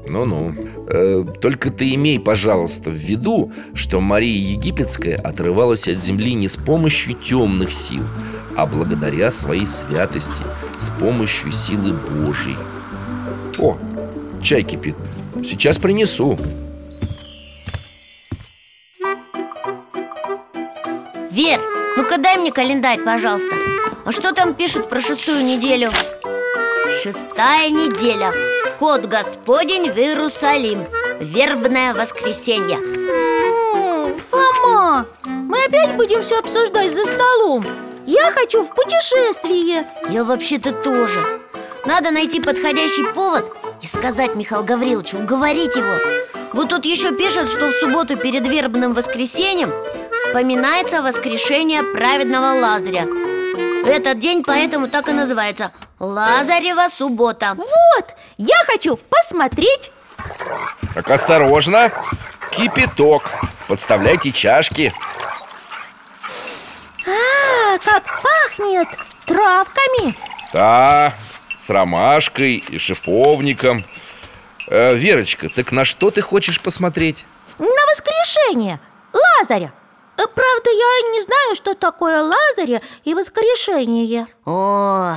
Ну-ну 0.09 0.55
Только 0.89 1.71
ты 1.71 1.95
имей, 1.95 2.19
пожалуйста, 2.19 2.89
в 2.89 2.95
виду, 2.95 3.53
что 3.75 4.01
Мария 4.01 4.53
Египетская 4.53 5.17
отрывалась 5.17 5.87
от 5.87 5.99
земли 5.99 6.33
не 6.33 6.49
с 6.49 6.57
помощью 6.57 7.15
темных 7.15 7.73
сил 7.73 8.05
А 8.57 8.65
благодаря 8.65 9.31
своей 9.31 9.67
святости, 9.67 10.43
с 10.79 10.89
помощью 10.91 11.53
силы 11.53 11.93
Божьей. 11.93 12.57
О, 13.59 13.77
чай 14.43 14.63
кипит. 14.63 14.97
Сейчас 15.45 15.79
принесу. 15.79 16.39
Вер, 21.31 21.61
ну-ка 21.99 22.17
дай 22.17 22.39
мне 22.39 22.51
календарь, 22.51 23.01
пожалуйста. 23.05 23.55
А 24.07 24.13
что 24.13 24.33
там 24.33 24.55
пишут 24.55 24.89
про 24.89 25.01
шестую 25.03 25.45
неделю? 25.45 25.91
Шестая 27.03 27.69
неделя 27.69 28.33
Вход 28.79 29.07
Господень 29.07 29.91
в 29.91 29.99
Иерусалим. 29.99 30.87
Вербное 31.19 31.95
воскресенье. 31.95 32.77
Фома, 34.21 35.05
мы 35.25 35.65
опять 35.65 35.97
будем 35.97 36.23
все 36.23 36.39
обсуждать 36.39 36.95
за 36.95 37.05
столом. 37.05 37.67
Я 38.07 38.31
хочу 38.31 38.63
в 38.63 38.73
путешествие. 38.73 39.85
Я 40.11 40.23
вообще-то 40.23 40.71
тоже. 40.71 41.19
Надо 41.87 42.13
найти 42.13 42.41
подходящий 42.41 43.03
повод 43.03 43.53
и 43.83 43.87
сказать 43.89 44.37
Михаилу 44.37 44.65
Гавриловичу, 44.65 45.19
уговорить 45.19 45.75
его. 45.75 45.97
Вот 46.53 46.69
тут 46.69 46.85
еще 46.85 47.11
пишут, 47.11 47.49
что 47.49 47.71
в 47.71 47.75
субботу 47.75 48.17
перед 48.17 48.47
вербным 48.47 48.95
воскресеньем 48.95 49.73
Вспоминается 50.13 51.03
воскрешение 51.03 51.83
праведного 51.83 52.61
Лазаря 52.61 53.07
Этот 53.85 54.19
день 54.19 54.43
поэтому 54.45 54.89
так 54.89 55.09
и 55.09 55.13
называется 55.13 55.73
Лазарева 55.99 56.89
суббота. 56.93 57.55
Вот, 57.57 58.15
я 58.37 58.57
хочу 58.67 58.97
посмотреть. 58.97 59.93
Так 60.95 61.11
осторожно. 61.11 61.93
Кипяток. 62.51 63.31
Подставляйте 63.67 64.33
чашки. 64.33 64.93
А, 67.07 67.79
как 67.79 68.05
пахнет 68.23 68.89
травками. 69.27 70.15
Да, 70.53 71.13
с 71.57 71.71
ромашкой 71.71 72.57
и 72.57 72.79
шиповником. 72.79 73.85
Э, 74.69 74.95
Верочка, 74.95 75.49
так 75.49 75.73
на 75.73 75.85
что 75.85 76.11
ты 76.11 76.21
хочешь 76.21 76.61
посмотреть? 76.61 77.25
На 77.59 77.87
воскрешение. 77.91 78.81
Лазаря 79.13 79.73
Правда, 80.27 80.71
я 80.71 81.13
не 81.13 81.21
знаю, 81.23 81.57
что 81.57 81.75
такое 81.75 82.23
Лазаря 82.23 82.81
и 83.05 83.15
воскрешение 83.15 84.27
О, 84.45 85.15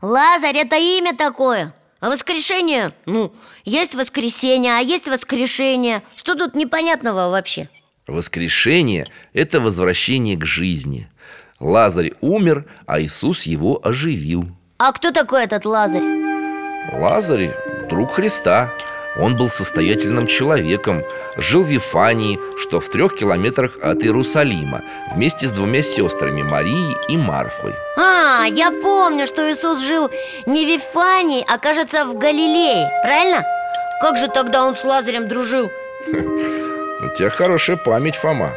Лазарь 0.00 0.56
это 0.56 0.76
имя 0.76 1.16
такое 1.16 1.74
А 2.00 2.10
воскрешение? 2.10 2.92
Ну, 3.06 3.32
есть 3.64 3.94
воскресенье, 3.94 4.72
а 4.78 4.80
есть 4.80 5.06
воскрешение 5.06 6.02
Что 6.16 6.34
тут 6.34 6.54
непонятного 6.54 7.30
вообще? 7.30 7.68
Воскрешение– 8.06 9.06
это 9.32 9.60
возвращение 9.60 10.36
к 10.36 10.44
жизни 10.44 11.08
Лазарь 11.60 12.12
умер, 12.20 12.66
а 12.86 13.00
Иисус 13.00 13.44
его 13.44 13.80
оживил 13.84 14.46
А 14.78 14.92
кто 14.92 15.12
такой 15.12 15.44
этот 15.44 15.64
Лазарь? 15.64 16.02
Лазарь– 16.92 17.54
друг 17.88 18.12
Христа 18.12 18.72
Он 19.16 19.36
был 19.36 19.48
состоятельным 19.48 20.26
человеком 20.26 21.02
Жил 21.36 21.62
в 21.62 21.68
Вифании, 21.68 22.38
что 22.58 22.80
в 22.80 22.88
трех 22.88 23.14
километрах 23.14 23.78
от 23.82 24.02
Иерусалима 24.02 24.82
Вместе 25.14 25.46
с 25.46 25.52
двумя 25.52 25.82
сестрами 25.82 26.42
Марией 26.42 26.96
и 27.08 27.16
Марфой 27.16 27.74
А, 27.96 28.44
я 28.46 28.70
помню, 28.70 29.26
что 29.26 29.50
Иисус 29.50 29.80
жил 29.80 30.10
не 30.46 30.64
в 30.64 30.68
Вифании, 30.68 31.44
а, 31.46 31.58
кажется, 31.58 32.04
в 32.06 32.16
Галилее, 32.18 32.90
правильно? 33.02 33.44
Как 34.00 34.16
же 34.16 34.28
тогда 34.28 34.64
он 34.64 34.74
с 34.74 34.84
Лазарем 34.84 35.28
дружил? 35.28 35.70
У 36.06 37.16
тебя 37.16 37.30
хорошая 37.30 37.76
память, 37.76 38.16
Фома 38.16 38.50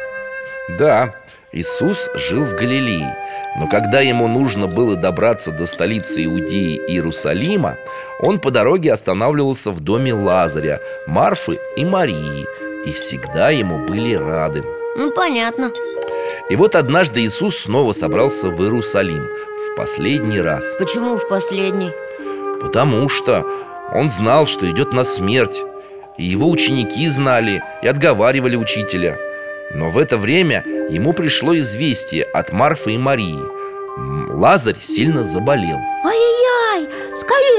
Да, 0.78 1.14
Иисус 1.52 2.10
жил 2.14 2.44
в 2.44 2.54
Галилее 2.54 3.16
Но 3.58 3.68
когда 3.68 4.00
ему 4.00 4.26
нужно 4.28 4.66
было 4.66 4.96
добраться 4.96 5.52
до 5.52 5.66
столицы 5.66 6.24
Иудеи 6.24 6.76
Иерусалима 6.88 7.76
Он 8.20 8.40
по 8.40 8.50
дороге 8.50 8.92
останавливался 8.92 9.70
в 9.70 9.80
доме 9.80 10.14
Лазаря, 10.14 10.80
Марфы 11.06 11.58
и 11.76 11.84
Марии 11.84 12.46
И 12.86 12.92
всегда 12.92 13.50
ему 13.50 13.86
были 13.86 14.14
рады. 14.14 14.64
Ну, 14.96 15.10
понятно. 15.10 15.70
И 16.48 16.56
вот 16.56 16.74
однажды 16.74 17.20
Иисус 17.20 17.58
снова 17.58 17.92
собрался 17.92 18.48
в 18.48 18.62
Иерусалим 18.62 19.24
В 19.24 19.76
последний 19.76 20.40
раз. 20.40 20.76
Почему 20.78 21.16
в 21.18 21.28
последний? 21.28 21.92
Потому 22.60 23.08
что 23.08 23.44
он 23.92 24.10
знал, 24.10 24.46
что 24.46 24.70
идет 24.70 24.92
на 24.92 25.04
смерть 25.04 25.62
И 26.16 26.24
его 26.24 26.48
ученики 26.48 27.06
знали 27.08 27.62
и 27.82 27.86
отговаривали 27.86 28.56
учителя. 28.56 29.18
Но 29.74 29.90
в 29.90 29.98
это 29.98 30.16
время 30.16 30.64
ему 30.88 31.12
пришло 31.12 31.56
известие 31.58 32.24
от 32.24 32.52
Марфы 32.52 32.92
и 32.92 32.98
Марии. 32.98 33.40
Лазарь 34.32 34.76
сильно 34.80 35.22
заболел. 35.22 35.78
Ай-яй-яй, 36.04 36.35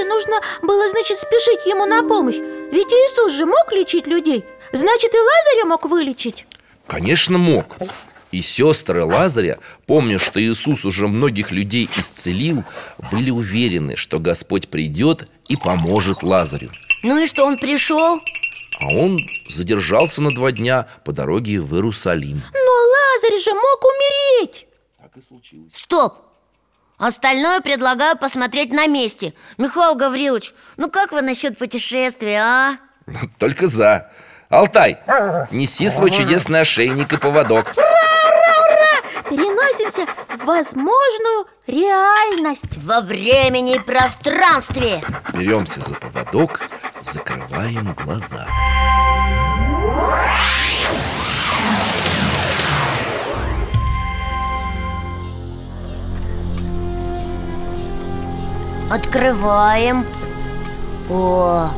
нужно 0.08 0.39
было, 0.62 0.89
значит, 0.89 1.20
спешить 1.20 1.65
ему 1.65 1.86
на 1.86 2.04
помощь. 2.04 2.38
Ведь 2.72 2.88
Иисус 2.88 3.34
же 3.34 3.46
мог 3.46 3.72
лечить 3.72 4.08
людей. 4.08 4.43
Значит, 4.72 5.13
и 5.13 5.17
Лазаря 5.17 5.65
мог 5.65 5.86
вылечить. 5.86 6.46
Конечно, 6.88 7.38
мог. 7.38 7.78
И 8.32 8.41
сестры 8.41 9.04
Лазаря, 9.06 9.60
помня, 9.86 10.20
что 10.20 10.41
Иисус 10.41 10.84
уже 10.84 11.08
многих 11.08 11.52
людей 11.52 11.89
исцелил 11.98 12.63
Были 13.12 13.30
уверены, 13.30 13.96
что 13.96 14.20
Господь 14.20 14.67
придет 14.67 15.30
и 15.48 15.56
поможет 15.56 16.24
Лазарю. 16.24 16.72
Ну 17.04 17.17
и 17.17 17.26
что, 17.26 17.46
он 17.46 17.58
пришел? 17.58 18.20
А 18.80 18.88
он 18.88 19.17
задержался 19.50 20.22
на 20.22 20.34
два 20.36 20.52
дня 20.52 20.88
по 21.06 21.13
дороге 21.13 21.62
в 21.62 21.74
Иерусалим. 21.76 22.41
Но 22.54 22.60
Лазарь 22.60 23.39
же 23.39 23.54
мог 23.54 23.86
умереть. 23.86 24.67
Стоп! 25.72 26.26
Остальное 26.97 27.62
предлагаю 27.62 28.17
посмотреть 28.17 28.73
на 28.73 28.88
месте. 28.88 29.36
Михаил 29.60 29.95
Гаврилович, 29.95 30.53
ну 30.77 30.89
как 30.89 31.12
вы 31.12 31.21
насчет 31.21 31.57
путешествия, 31.57 32.41
а? 32.41 32.77
Только 33.39 33.67
за. 33.67 34.10
Алтай, 34.49 34.97
неси 35.51 35.89
свой 35.89 36.10
чудесный 36.10 36.62
ошейник 36.62 37.13
и 37.13 37.17
поводок. 37.17 37.71
Переносимся 39.29 40.07
в 40.38 40.45
возможную 40.45 41.47
реальность. 41.67 42.77
Во 42.77 43.01
времени 43.01 43.75
и 43.75 43.79
пространстве. 43.79 45.01
Беремся 45.33 45.81
за 45.81 45.95
поводок, 45.95 46.62
закрываем 47.03 47.93
глаза 47.93 48.47
Открываем. 58.89 60.06
О, 61.10 61.69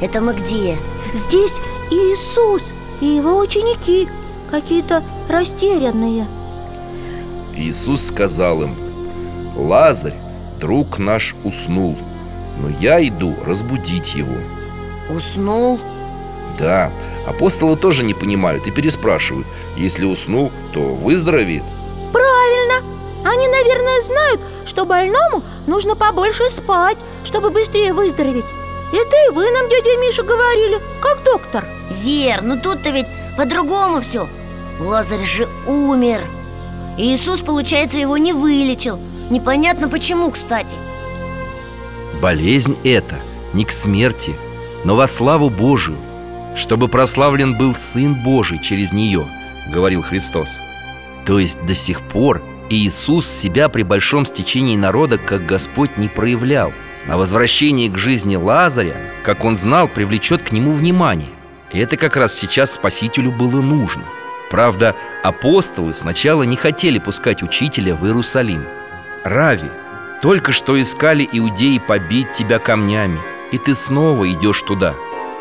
это 0.00 0.20
мы 0.20 0.34
где? 0.34 0.76
Здесь 1.12 1.60
Иисус 1.90 2.72
и 3.00 3.06
его 3.06 3.38
ученики 3.38 4.08
Какие-то 4.50 5.02
растерянные. 5.28 6.26
Иисус 7.54 8.06
сказал 8.06 8.62
им 8.62 8.74
Лазарь, 9.56 10.14
друг 10.60 10.98
наш, 10.98 11.34
уснул 11.44 11.96
Но 12.58 12.68
я 12.80 13.06
иду 13.06 13.34
разбудить 13.44 14.14
его 14.14 14.36
Уснул? 15.08 15.78
Да, 16.58 16.90
апостолы 17.26 17.76
тоже 17.76 18.04
не 18.04 18.14
понимают 18.14 18.66
и 18.66 18.70
переспрашивают. 18.70 19.46
Если 19.76 20.04
уснул, 20.04 20.52
то 20.72 20.80
выздоровеет 20.80 21.64
Они, 23.32 23.46
наверное, 23.46 24.02
знают, 24.02 24.40
что 24.66 24.84
больному 24.84 25.42
нужно 25.66 25.94
побольше 25.94 26.50
спать 26.50 26.98
Чтобы 27.24 27.50
быстрее 27.50 27.92
выздороветь. 27.92 28.44
Это 28.92 29.16
и 29.26 29.34
вы 29.34 29.50
нам, 29.52 29.68
дядя 29.68 29.96
Миша, 29.98 30.24
говорили, 30.24 30.80
как 31.00 31.22
доктор. 31.22 31.64
Вер, 31.90 32.42
ну 32.42 32.60
тут-то 32.60 32.90
ведь 32.90 33.06
по-другому 33.36 34.00
все 34.00 34.26
Лазарь 34.80 35.24
же 35.24 35.48
умер. 35.66 36.22
И 36.98 37.14
Иисус, 37.14 37.40
получается, 37.40 37.98
его 37.98 38.16
не 38.16 38.32
вылечил. 38.32 38.98
Непонятно 39.30 39.88
почему, 39.88 40.30
кстати. 40.30 40.74
Болезнь 42.20 42.76
эта 42.82 43.14
не 43.52 43.64
к 43.64 43.70
смерти, 43.70 44.34
но 44.84 44.96
во 44.96 45.06
славу 45.06 45.50
Божию 45.50 45.96
Чтобы 46.56 46.88
прославлен 46.88 47.56
был 47.56 47.74
Сын 47.74 48.14
Божий 48.14 48.58
через 48.60 48.92
нее, 48.92 49.26
говорил 49.72 50.02
Христос. 50.02 50.58
То 51.26 51.38
есть 51.38 51.64
до 51.64 51.74
сих 51.74 52.00
пор 52.02 52.42
Иисус 52.72 53.26
себя 53.26 53.68
при 53.68 53.82
большом 53.82 54.24
стечении 54.24 54.76
народа 54.76 55.18
как 55.18 55.44
Господь 55.44 55.98
не 55.98 56.08
проявлял. 56.08 56.72
А 57.08 57.16
возвращение 57.16 57.90
к 57.90 57.98
жизни 57.98 58.36
Лазаря, 58.36 58.96
как 59.24 59.44
он 59.44 59.56
знал, 59.56 59.88
привлечет 59.88 60.42
к 60.42 60.52
нему 60.52 60.70
внимание. 60.70 61.30
И 61.72 61.80
это 61.80 61.96
как 61.96 62.16
раз 62.16 62.32
сейчас 62.32 62.74
Спасителю 62.74 63.32
было 63.32 63.60
нужно. 63.60 64.04
Правда, 64.52 64.94
апостолы 65.24 65.94
сначала 65.94 66.44
не 66.44 66.56
хотели 66.56 67.00
пускать 67.00 67.42
учителя 67.42 67.96
в 67.96 68.06
Иерусалим. 68.06 68.64
Рави, 69.24 69.68
только 70.22 70.52
что 70.52 70.80
искали 70.80 71.28
иудеи 71.30 71.78
побить 71.78 72.32
тебя 72.32 72.58
камнями 72.58 73.20
И 73.52 73.58
ты 73.58 73.74
снова 73.74 74.30
идешь 74.32 74.62
туда 74.62 74.94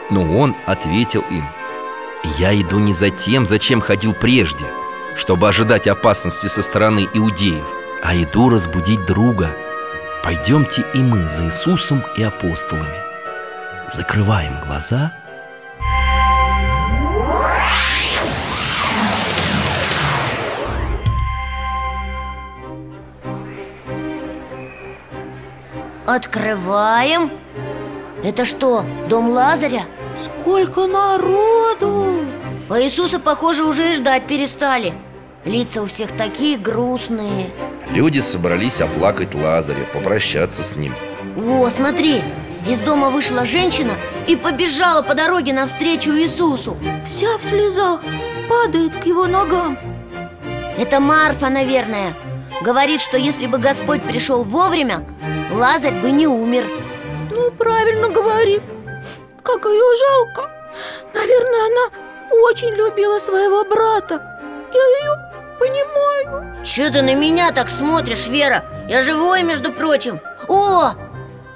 Но 0.10 0.38
он 0.38 0.56
ответил 0.65 1.24
им 1.30 1.46
Я 2.38 2.54
иду 2.60 2.80
не 2.80 2.94
за 2.94 3.10
тем, 3.10 3.46
зачем 3.46 3.80
ходил 3.80 4.13
прежде 4.13 4.65
Чтобы 5.19 5.49
ожидать 5.49 5.86
опасности 5.86 6.47
со 6.47 6.62
стороны 6.62 7.08
иудеев 7.13 7.65
А 8.01 8.15
иду 8.15 8.49
разбудить 8.49 9.05
друга. 9.05 9.49
Пойдемте 10.23 10.86
и 10.93 10.99
мы 10.99 11.27
за 11.27 11.45
Иисусом 11.45 12.03
и 12.15 12.23
апостолами. 12.23 12.88
Закрываем 13.93 14.62
глаза. 14.62 15.12
Открываем. 26.08 27.29
Это 28.23 28.45
что, 28.45 28.86
дом 29.10 29.27
Лазаря? 29.29 29.84
Сколько 30.17 30.88
народу! 30.88 32.25
А 32.69 32.79
Иисуса, 32.79 33.19
похоже, 33.19 33.65
уже 33.65 33.91
и 33.91 33.93
ждать 33.95 34.25
перестали 34.25 34.93
Лица 35.45 35.82
у 35.82 35.86
всех 35.86 36.12
такие 36.17 36.58
грустные. 36.58 37.49
Люди 37.91 38.19
собрались 38.19 38.82
оплакать 38.82 39.34
Лазаря, 39.34 39.86
попрощаться 39.93 40.63
с 40.63 40.75
ним. 40.75 40.93
О, 41.38 41.69
смотри, 41.69 42.21
из 42.67 42.80
дома 42.80 43.10
вышла 43.10 43.45
женщина 43.45 43.93
и 44.28 44.36
побежала 44.36 45.02
по 45.02 45.15
дороге 45.15 45.54
навстречу 45.54 46.12
Иисусу. 46.12 46.78
Вся 47.06 47.38
в 47.38 47.43
слезах 47.43 48.02
падает 48.49 49.02
к 49.02 49.06
его 49.06 49.28
ногам. 49.28 49.78
Это 50.78 50.99
Марфа, 50.99 51.49
наверное. 51.49 52.13
Говорит, 52.62 52.99
что 52.99 53.17
если 53.17 53.47
бы 53.47 53.58
Господь 53.58 54.04
пришел 54.04 54.43
вовремя, 54.43 55.06
Лазарь 55.54 55.95
бы 55.95 56.12
не 56.12 56.28
умер. 56.28 56.65
Ну, 57.32 57.49
правильно 57.52 58.10
говорит. 58.10 58.62
Как 59.41 59.65
ее 59.65 59.97
жалко. 60.08 60.52
Наверное, 61.13 61.65
она 61.65 62.39
очень 62.43 62.73
любила 62.75 63.19
своего 63.19 63.63
брата. 63.63 64.21
Я 64.71 64.80
ее 64.80 65.29
понимаю. 65.60 66.65
Че 66.65 66.89
ты 66.89 67.02
на 67.02 67.15
меня 67.15 67.52
так 67.52 67.69
смотришь, 67.69 68.28
Вера? 68.28 68.63
Я 68.89 69.02
живой, 69.02 69.43
между 69.43 69.72
прочим. 69.72 70.19
О! 70.48 70.93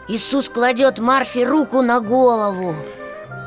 Иисус 0.08 0.50
кладет 0.50 1.00
Марфе 1.00 1.46
руку 1.46 1.82
на 1.82 2.00
голову. 2.00 2.76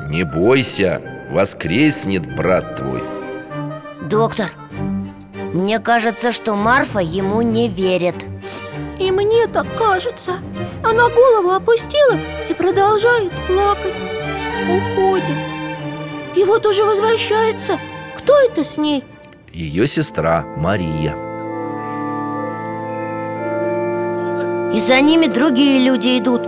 Не 0.09 0.23
бойся, 0.23 1.01
воскреснет 1.29 2.25
брат 2.35 2.77
твой. 2.77 3.03
Доктор, 4.01 4.49
мне 5.53 5.79
кажется, 5.79 6.31
что 6.31 6.55
Марфа 6.55 6.99
ему 6.99 7.41
не 7.41 7.67
верит. 7.67 8.25
И 8.99 9.11
мне 9.11 9.47
так 9.47 9.67
кажется. 9.77 10.33
Она 10.83 11.09
голову 11.09 11.51
опустила 11.51 12.17
и 12.49 12.53
продолжает 12.53 13.31
плакать. 13.47 13.93
Уходит. 14.69 15.37
И 16.35 16.43
вот 16.43 16.65
уже 16.65 16.83
возвращается. 16.83 17.79
Кто 18.17 18.33
это 18.39 18.63
с 18.63 18.77
ней? 18.77 19.03
Ее 19.57 19.87
сестра 19.87 20.45
Мария. 20.55 21.15
И 24.71 24.79
за 24.79 25.01
ними 25.01 25.25
другие 25.25 25.79
люди 25.79 26.19
идут. 26.19 26.43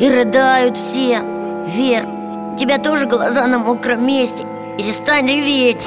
И 0.00 0.08
рыдают 0.08 0.78
все. 0.78 1.20
Вер, 1.66 2.06
у 2.54 2.56
тебя 2.56 2.78
тоже 2.78 3.06
глаза 3.06 3.46
на 3.46 3.58
мокром 3.58 4.06
месте. 4.06 4.46
Перестань 4.78 5.26
реветь. 5.26 5.84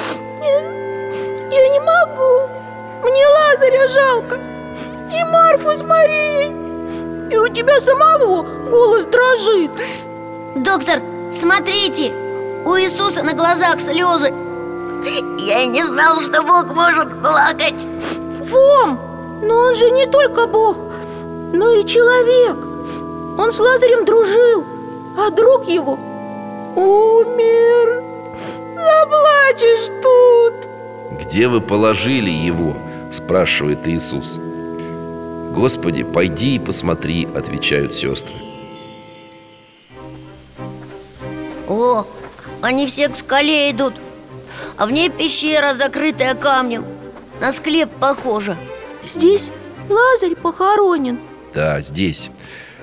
Я 1.50 1.68
не 1.70 1.80
могу. 1.80 2.48
Мне 3.02 3.26
Лазаря 3.26 3.88
жалко. 3.88 4.36
И 5.12 5.24
Марфу 5.32 5.76
с 5.76 5.82
Марией. 5.82 7.32
И 7.32 7.36
у 7.36 7.48
тебя 7.48 7.80
самого 7.80 8.42
голос 8.70 9.06
дрожит. 9.06 9.72
Доктор, 10.54 11.02
смотрите. 11.32 12.12
У 12.64 12.76
Иисуса 12.76 13.24
на 13.24 13.32
глазах 13.32 13.80
слезы 13.80 14.32
Я 15.38 15.62
и 15.62 15.66
не 15.66 15.84
знал, 15.84 16.20
что 16.20 16.42
Бог 16.42 16.74
может 16.74 17.20
плакать. 17.22 17.86
Фом, 18.48 18.98
но 19.42 19.54
он 19.54 19.74
же 19.74 19.90
не 19.90 20.06
только 20.06 20.46
Бог, 20.46 20.78
но 21.52 21.70
и 21.72 21.84
человек. 21.84 22.56
Он 23.38 23.52
с 23.52 23.58
Лазарем 23.58 24.06
дружил, 24.06 24.64
а 25.18 25.30
друг 25.30 25.68
его 25.68 25.98
умер. 26.74 28.02
Заплачешь 28.74 29.90
тут. 30.02 30.70
Где 31.20 31.48
вы 31.48 31.60
положили 31.60 32.30
его? 32.30 32.74
Спрашивает 33.12 33.86
Иисус. 33.86 34.38
Господи, 35.52 36.02
пойди 36.02 36.56
и 36.56 36.58
посмотри, 36.58 37.28
отвечают 37.34 37.94
сестры. 37.94 38.34
О, 41.68 42.04
они 42.62 42.86
все 42.86 43.08
к 43.08 43.16
скале 43.16 43.70
идут 43.70 43.94
А 44.76 44.86
в 44.86 44.92
ней 44.92 45.10
пещера, 45.10 45.74
закрытая 45.74 46.34
камнем. 46.34 46.84
На 47.40 47.52
склеп 47.52 47.90
похоже. 48.00 48.56
Здесь 49.06 49.50
Лазарь 49.88 50.34
похоронен. 50.34 51.18
Да, 51.54 51.80
здесь. 51.80 52.30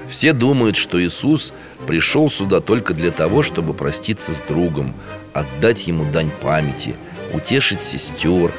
Все 0.09 0.34
думают, 0.34 0.76
что 0.76 1.01
Иисус 1.01 1.53
пришел 1.88 2.30
сюда 2.30 2.59
только 2.59 2.93
для 2.93 3.11
того, 3.11 3.43
чтобы 3.43 3.74
проститься 3.74 4.34
с 4.34 4.41
другом 4.41 4.93
Отдать 5.34 5.88
ему 5.88 6.03
дань 6.11 6.30
памяти, 6.30 6.95
утешить 7.34 7.82
сестер. 7.82 8.53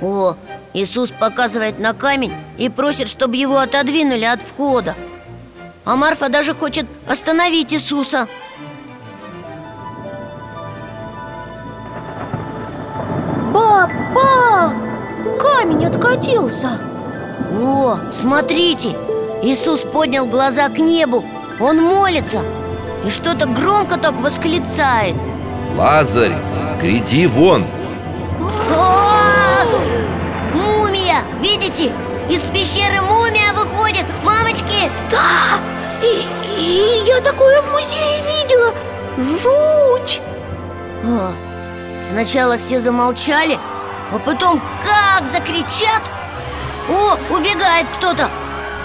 О, 0.00 0.36
Иисус 0.72 1.10
показывает 1.10 1.78
на 1.78 1.92
камень 1.92 2.32
и 2.56 2.68
просит, 2.70 3.08
чтобы 3.08 3.36
его 3.36 3.58
отодвинули 3.58 4.24
от 4.24 4.42
входа. 4.42 4.94
А 5.84 5.96
Марфа 5.96 6.30
даже 6.30 6.54
хочет 6.54 6.86
остановить 7.06 7.74
Иисуса 7.74 8.26
Папа! 13.74 14.72
Камень 15.40 15.84
откатился 15.86 16.78
О, 17.60 17.98
смотрите, 18.12 18.96
Иисус 19.42 19.80
поднял 19.80 20.26
глаза 20.26 20.68
к 20.68 20.78
небу 20.78 21.24
Он 21.58 21.82
молится 21.82 22.42
И 23.04 23.10
что-то 23.10 23.46
громко 23.46 23.96
так 23.96 24.14
восклицает 24.14 25.16
Лазарь, 25.76 26.36
гряди 26.80 27.26
вон 27.26 27.66
А! 28.70 29.64
Мумия! 30.54 31.22
Видите? 31.40 31.90
Из 32.30 32.42
пещеры 32.42 33.00
мумия 33.02 33.52
выходит! 33.54 34.04
Мамочки! 34.22 34.88
Да! 35.10 35.58
И, 36.00 36.28
и 36.60 37.08
я 37.08 37.20
такое 37.20 37.60
в 37.60 37.72
музее 37.72 38.22
видела 38.22 38.72
Жуть! 39.18 40.22
Сначала 42.06 42.58
все 42.58 42.80
замолчали, 42.80 43.58
а 44.12 44.18
потом 44.18 44.60
как 44.82 45.24
закричат 45.24 46.02
О, 46.90 47.16
убегает 47.34 47.86
кто-то 47.96 48.28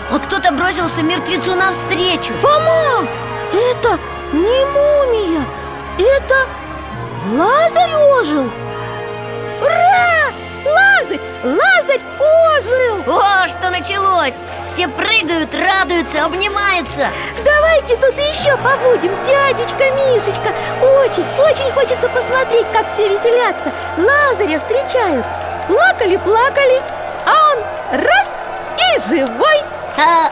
А 0.10 0.20
кто-то 0.20 0.54
бросился 0.54 1.02
мертвецу 1.02 1.54
навстречу 1.54 2.34
Фома! 2.36 3.06
Это 3.52 4.00
не 4.32 4.66
мумия 4.66 5.46
Это 5.98 6.48
Лазарь 7.36 7.94
ожил 7.94 8.50
Ура! 9.62 10.09
Лазарь! 11.44 12.02
Ожил! 12.20 13.14
О, 13.16 13.48
что 13.48 13.70
началось! 13.70 14.34
Все 14.68 14.88
прыгают, 14.90 15.56
радуются, 15.56 16.26
обнимаются 16.26 17.08
Давайте 17.46 17.96
тут 17.96 18.14
еще 18.18 18.56
побудем, 18.58 19.12
дядечка 19.26 19.90
Мишечка 19.96 20.54
Очень, 20.82 21.26
очень 21.40 21.72
хочется 21.74 22.10
посмотреть, 22.10 22.68
как 22.74 22.90
все 22.90 23.08
веселятся 23.08 23.72
Лазаря 23.98 24.60
встречают 24.60 25.26
Плакали, 25.68 26.18
плакали, 26.18 26.82
а 27.26 27.54
он 27.54 28.00
раз 28.00 28.40
и 28.78 29.10
живой 29.10 29.62
Ха! 29.96 30.32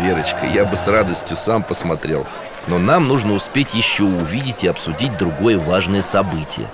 Верочка, 0.00 0.46
я 0.46 0.64
бы 0.64 0.76
с 0.76 0.86
радостью 0.86 1.36
сам 1.36 1.62
посмотрел 1.64 2.26
Но 2.68 2.78
нам 2.78 3.08
нужно 3.08 3.34
успеть 3.34 3.74
еще 3.74 4.04
увидеть 4.04 4.62
и 4.64 4.68
обсудить 4.68 5.18
другое 5.18 5.58
важное 5.58 6.02
событие 6.02 6.68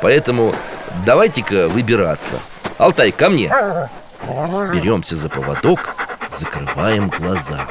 Поэтому 0.00 0.54
давайте-ка 1.04 1.68
выбираться 1.68 2.36
Алтай, 2.78 3.10
ко 3.10 3.28
мне. 3.28 3.52
Беремся 4.72 5.16
за 5.16 5.28
поводок, 5.28 5.96
закрываем 6.30 7.08
глаза. 7.10 7.66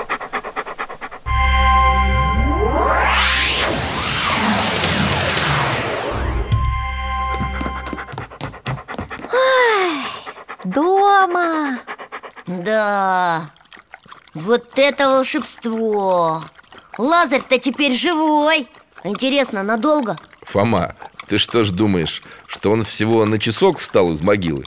Дома. 10.66 11.80
Да, 12.46 13.50
вот 14.34 14.78
это 14.78 15.10
волшебство. 15.10 16.44
Лазарь-то 16.98 17.58
теперь 17.60 17.94
живой. 17.94 18.68
Интересно, 19.06 19.64
надолго? 19.64 20.18
Фома, 20.44 20.96
ты 21.28 21.38
что 21.38 21.64
ж 21.64 21.72
думаешь, 21.72 22.22
что 22.48 22.72
он 22.72 22.84
всего 22.84 23.24
на 23.26 23.40
часок 23.40 23.80
встал 23.80 24.12
из 24.12 24.22
могилы? 24.22 24.66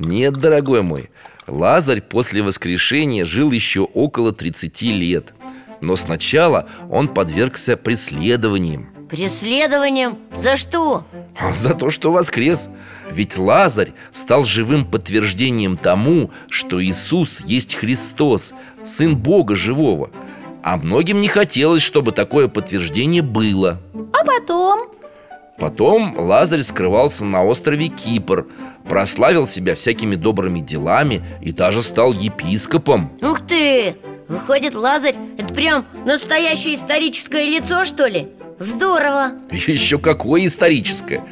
Нет, 0.00 0.34
дорогой 0.34 0.80
мой 0.80 1.10
Лазарь 1.46 2.00
после 2.00 2.42
воскрешения 2.42 3.26
жил 3.26 3.52
еще 3.52 3.80
около 3.80 4.32
30 4.32 4.82
лет 4.82 5.34
Но 5.82 5.94
сначала 5.96 6.68
он 6.90 7.08
подвергся 7.08 7.76
преследованиям 7.76 8.88
Преследованием? 9.10 10.16
За 10.34 10.56
что? 10.56 11.04
За 11.54 11.74
то, 11.74 11.90
что 11.90 12.12
воскрес 12.12 12.70
Ведь 13.10 13.36
Лазарь 13.36 13.92
стал 14.10 14.44
живым 14.44 14.86
подтверждением 14.86 15.76
тому, 15.76 16.30
что 16.48 16.82
Иисус 16.82 17.40
есть 17.40 17.74
Христос, 17.74 18.54
Сын 18.82 19.18
Бога 19.18 19.54
живого 19.54 20.10
А 20.62 20.78
многим 20.78 21.20
не 21.20 21.28
хотелось, 21.28 21.82
чтобы 21.82 22.12
такое 22.12 22.48
подтверждение 22.48 23.22
было 23.22 23.78
А 23.94 24.24
потом? 24.24 24.88
Потом 25.60 26.16
Лазарь 26.18 26.62
скрывался 26.62 27.26
на 27.26 27.44
острове 27.44 27.88
Кипр 27.88 28.46
Прославил 28.88 29.46
себя 29.46 29.74
всякими 29.74 30.16
добрыми 30.16 30.60
делами 30.60 31.22
И 31.42 31.52
даже 31.52 31.82
стал 31.82 32.14
епископом 32.14 33.12
Ух 33.20 33.40
ты! 33.46 33.94
Выходит, 34.26 34.74
Лазарь– 34.74 35.16
это 35.38 35.52
прям 35.52 35.84
настоящее 36.06 36.76
историческое 36.76 37.46
лицо, 37.46 37.84
что 37.84 38.06
ли? 38.06 38.28
Здорово! 38.58 39.32
Еще 39.50 39.98
какое 39.98 40.46
историческое 40.46 41.24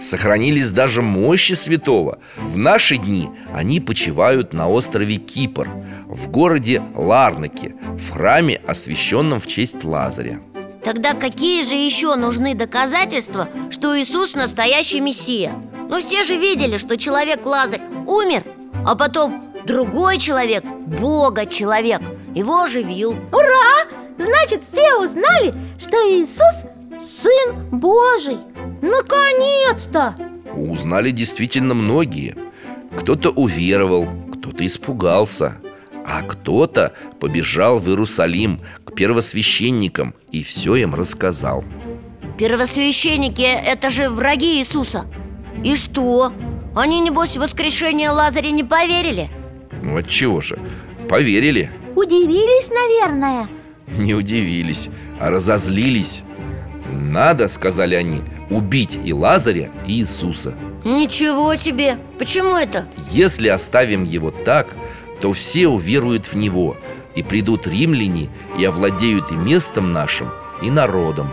Сохранились 0.00 0.70
даже 0.70 1.02
мощи 1.02 1.52
святого 1.52 2.20
В 2.38 2.56
наши 2.56 2.96
дни 2.96 3.28
они 3.52 3.80
почивают 3.80 4.52
на 4.54 4.68
острове 4.68 5.16
Кипр 5.16 5.68
В 6.06 6.28
городе 6.28 6.82
Ларнаке 6.94 7.74
В 7.98 8.12
храме, 8.12 8.60
освященном 8.66 9.40
в 9.40 9.46
честь 9.46 9.84
Лазаря 9.84 10.40
Тогда 10.84 11.14
какие 11.14 11.62
же 11.62 11.74
еще 11.74 12.14
нужны 12.14 12.54
доказательства, 12.54 13.48
что 13.70 13.98
Иисус 13.98 14.34
настоящий 14.34 15.00
Мессия? 15.00 15.54
Ну 15.88 15.98
все 16.00 16.24
же 16.24 16.36
видели, 16.36 16.76
что 16.76 16.98
человек 16.98 17.46
Лазарь 17.46 17.80
умер, 18.06 18.44
а 18.84 18.94
потом 18.94 19.50
другой 19.66 20.18
человек, 20.18 20.62
Бога-человек, 20.64 22.02
его 22.34 22.62
оживил 22.62 23.12
Ура! 23.32 23.88
Значит, 24.18 24.64
все 24.64 24.94
узнали, 25.02 25.54
что 25.78 25.96
Иисус 26.08 26.66
Сын 27.00 27.68
Божий 27.70 28.38
Наконец-то! 28.82 30.14
Узнали 30.54 31.10
действительно 31.10 31.74
многие 31.74 32.36
Кто-то 32.98 33.30
уверовал, 33.30 34.06
кто-то 34.34 34.64
испугался 34.64 35.56
А 36.06 36.22
кто-то 36.22 36.92
побежал 37.18 37.78
в 37.78 37.88
Иерусалим 37.88 38.60
первосвященникам 38.94 40.14
и 40.30 40.42
все 40.42 40.76
им 40.76 40.94
рассказал 40.94 41.64
Первосвященники– 42.38 43.42
это 43.66 43.90
же 43.90 44.10
враги 44.10 44.58
Иисуса 44.58 45.06
И 45.62 45.76
что? 45.76 46.32
Они, 46.74 47.00
небось, 47.00 47.36
в 47.36 47.40
воскрешение 47.40 48.10
Лазаря 48.10 48.50
не 48.50 48.64
поверили? 48.64 49.28
Ну 49.82 49.96
отчего 49.96 50.40
же, 50.40 50.58
поверили 51.08 51.70
Удивились, 51.94 52.70
наверное 52.70 53.48
Не 53.98 54.14
удивились, 54.14 54.88
а 55.20 55.30
разозлились 55.30 56.22
Надо, 56.90 57.46
сказали 57.48 57.94
они, 57.94 58.22
убить 58.50 58.98
и 59.04 59.12
Лазаря, 59.12 59.70
и 59.86 60.00
Иисуса 60.00 60.54
Ничего 60.84 61.54
себе! 61.54 61.98
Почему 62.18 62.56
это? 62.56 62.86
Если 63.10 63.48
оставим 63.48 64.04
его 64.04 64.30
так, 64.30 64.74
то 65.20 65.32
все 65.32 65.68
уверуют 65.68 66.26
в 66.26 66.34
него 66.34 66.76
И 67.14 67.22
придут 67.22 67.66
римляне 67.66 68.28
и 68.58 68.64
овладеют 68.64 69.30
и 69.30 69.34
местом 69.34 69.92
нашим, 69.92 70.32
и 70.62 70.70
народом 70.70 71.30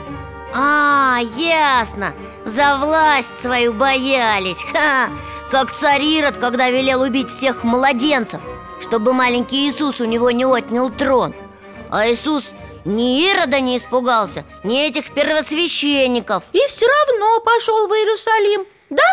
А, 0.54 1.20
ясно! 1.38 2.14
За 2.46 2.78
власть 2.78 3.40
свою 3.40 3.74
боялись 3.74 4.62
Ха! 4.72 5.10
Как 5.50 5.72
царь 5.72 6.04
Ирод, 6.04 6.38
когда 6.38 6.70
велел 6.70 7.02
убить 7.02 7.30
всех 7.30 7.64
младенцев 7.64 8.42
Чтобы 8.80 9.14
маленький 9.14 9.68
Иисус 9.68 10.00
у 10.02 10.06
него 10.06 10.32
не 10.32 10.46
отнял 10.46 10.90
трон 10.90 11.36
А 11.90 12.08
Иисус 12.10 12.56
ни 12.86 13.30
Ирода 13.30 13.60
не 13.60 13.78
испугался, 13.78 14.44
ни 14.64 14.80
этих 14.88 15.14
первосвященников 15.14 16.44
И 16.54 16.60
все 16.68 16.86
равно 16.88 17.40
пошел 17.42 17.88
в 17.88 17.92
Иерусалим, 17.92 18.66
да? 18.90 19.04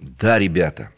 Да, 0.00 0.38
ребята, 0.38 0.90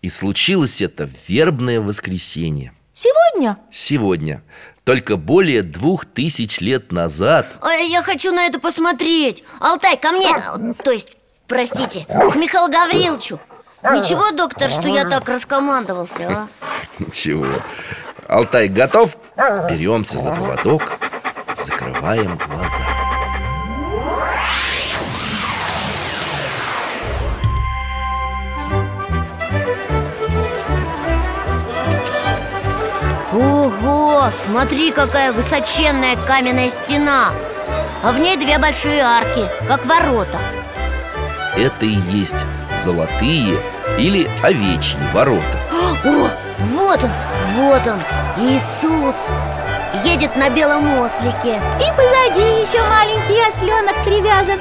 и 0.00 0.08
случилось 0.08 0.80
это 0.80 1.06
в 1.06 1.28
вербное 1.28 1.80
воскресенье 1.80 2.72
Сегодня? 2.96 3.58
Сегодня. 3.70 4.42
Только 4.84 5.18
более 5.18 5.62
двух 5.62 6.06
тысяч 6.06 6.60
лет 6.60 6.92
назад. 6.92 7.46
А 7.60 7.74
Я 7.74 8.02
хочу 8.02 8.32
на 8.32 8.46
это 8.46 8.58
посмотреть. 8.58 9.44
Алтай, 9.60 9.98
ко 9.98 10.12
мне, 10.12 10.30
то 10.82 10.92
есть, 10.92 11.18
простите, 11.46 12.06
к 12.06 12.36
Михаилу 12.36 12.70
Гавриловичу. 12.70 13.38
Ничего, 13.82 14.30
доктор, 14.30 14.70
что 14.70 14.88
я 14.88 15.04
так 15.04 15.28
раскомандовался, 15.28 16.28
а? 16.28 16.48
Ничего. 16.98 17.46
Алтай 18.28 18.68
готов? 18.68 19.18
Беремся 19.36 20.18
за 20.18 20.34
поводок 20.34 20.82
Закрываем 21.54 22.38
глаза 22.38 22.82
Ого, 33.36 34.30
смотри, 34.46 34.90
какая 34.90 35.30
высоченная 35.30 36.16
каменная 36.16 36.70
стена. 36.70 37.32
А 38.02 38.12
в 38.12 38.18
ней 38.18 38.34
две 38.38 38.58
большие 38.58 39.02
арки, 39.02 39.46
как 39.68 39.84
ворота. 39.84 40.38
Это 41.54 41.84
и 41.84 41.96
есть 42.10 42.46
золотые 42.82 43.60
или 43.98 44.30
овечьи 44.42 44.96
ворота. 45.12 45.44
О, 45.70 46.30
вот 46.60 47.04
он, 47.04 47.10
вот 47.56 47.86
он, 47.86 48.00
Иисус. 48.38 49.28
Едет 50.02 50.34
на 50.36 50.48
белом 50.48 50.98
ослике. 51.00 51.60
И 51.78 51.92
позади 51.94 52.62
еще 52.62 52.82
маленький 52.88 53.40
осленок 53.46 53.96
привязан. 54.04 54.60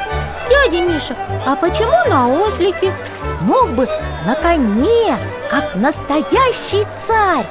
Дядя 0.49 0.81
Миша, 0.81 1.15
а 1.47 1.55
почему 1.55 2.09
на 2.09 2.27
ослике? 2.27 2.93
Мог 3.39 3.69
бы 3.69 3.87
на 4.25 4.35
коне, 4.35 5.17
как 5.49 5.75
настоящий 5.75 6.85
царь 6.93 7.45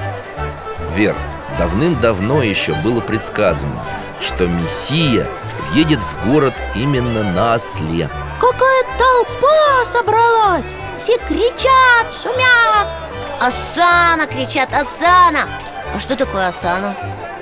Вер, 0.95 1.17
давным-давно 1.59 2.41
еще 2.45 2.73
было 2.75 3.01
предсказано 3.01 3.85
Что 4.21 4.47
Мессия 4.47 5.27
едет 5.73 5.99
в 5.99 6.29
город 6.29 6.55
именно 6.77 7.25
на 7.33 7.55
осле 7.55 8.09
Какая 8.41 8.85
толпа 8.97 9.85
собралась! 9.91 10.73
Все 10.95 11.17
кричат, 11.27 12.07
шумят 12.23 12.87
Асана, 13.41 14.29
кричат, 14.29 14.73
Асана 14.73 15.49
А 15.93 15.99
что 15.99 16.15
такое 16.15 16.47
Асана? 16.47 16.95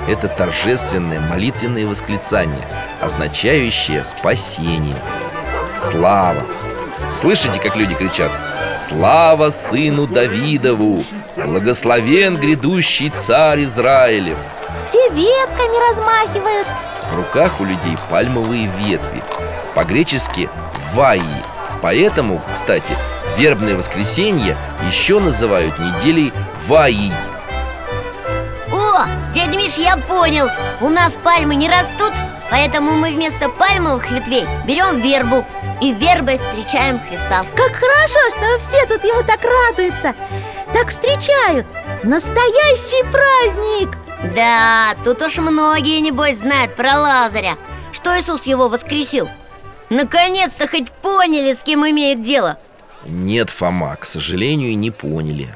Это 0.09 0.29
торжественное 0.29 1.21
молитвенное 1.21 1.87
восклицание 1.87 2.67
Означающее 3.03 4.03
спасение 4.05 4.97
Слава 5.75 6.43
Слышите, 7.11 7.61
как 7.61 7.77
люди 7.77 7.95
кричат? 7.95 8.31
Слава 8.77 9.51
сыну 9.51 10.07
Давидову! 10.07 11.05
Благословен 11.37 12.37
грядущий 12.37 13.11
царь 13.11 13.65
Израилев! 13.65 14.39
Все 14.83 14.99
ветками 15.11 15.91
размахивают. 15.91 16.67
В 17.11 17.17
руках 17.17 17.61
у 17.61 17.65
людей 17.65 17.97
пальмовые 18.11 18.71
ветви 18.79 19.23
По-гречески 19.75 20.49
«ваи» 20.95 21.21
Поэтому, 21.83 22.43
кстати, 22.55 22.97
вербное 23.37 23.77
воскресенье 23.77 24.57
еще 24.87 25.21
называют 25.21 25.79
неделей 25.79 26.33
«ваи» 26.67 27.13
О, 28.73 29.05
дядя 29.35 29.59
Миш, 29.59 29.77
я 29.77 29.97
понял. 29.99 30.49
У 30.81 30.89
нас 30.89 31.19
пальмы 31.23 31.55
не 31.55 31.69
растут 31.69 32.13
Поэтому 32.51 32.93
мы 32.93 33.11
вместо 33.11 33.49
пальмовых 33.49 34.11
ветвей 34.11 34.47
берем 34.67 34.99
вербу 34.99 35.45
И 35.81 35.93
вербой 35.93 36.39
встречаем 36.39 37.01
Христа. 37.01 37.45
Как 37.57 37.73
хорошо, 37.73 38.21
что 38.31 38.59
все 38.59 38.87
тут 38.87 39.05
ему 39.05 39.23
так 39.23 39.41
радуются. 39.45 40.15
Так 40.73 40.89
встречают. 40.89 41.67
Настоящий 42.03 43.03
праздник. 43.11 43.97
Да, 44.35 44.95
тут 45.05 45.23
уж 45.23 45.39
многие, 45.39 46.01
небось, 46.01 46.39
знают 46.39 46.77
про 46.77 46.97
Лазаря 47.01 47.57
Что 47.91 48.17
Иисус 48.17 48.45
его 48.45 48.69
воскресил. 48.69 49.29
Наконец-то 49.91 50.69
хоть 50.69 50.91
поняли, 50.91 51.55
с 51.55 51.63
кем 51.63 51.89
имеет 51.89 52.23
дело. 52.23 52.59
Нет, 53.05 53.51
Фома, 53.51 53.97
к 53.97 54.07
сожалению, 54.07 54.79
не 54.79 54.91
поняли. 54.91 55.55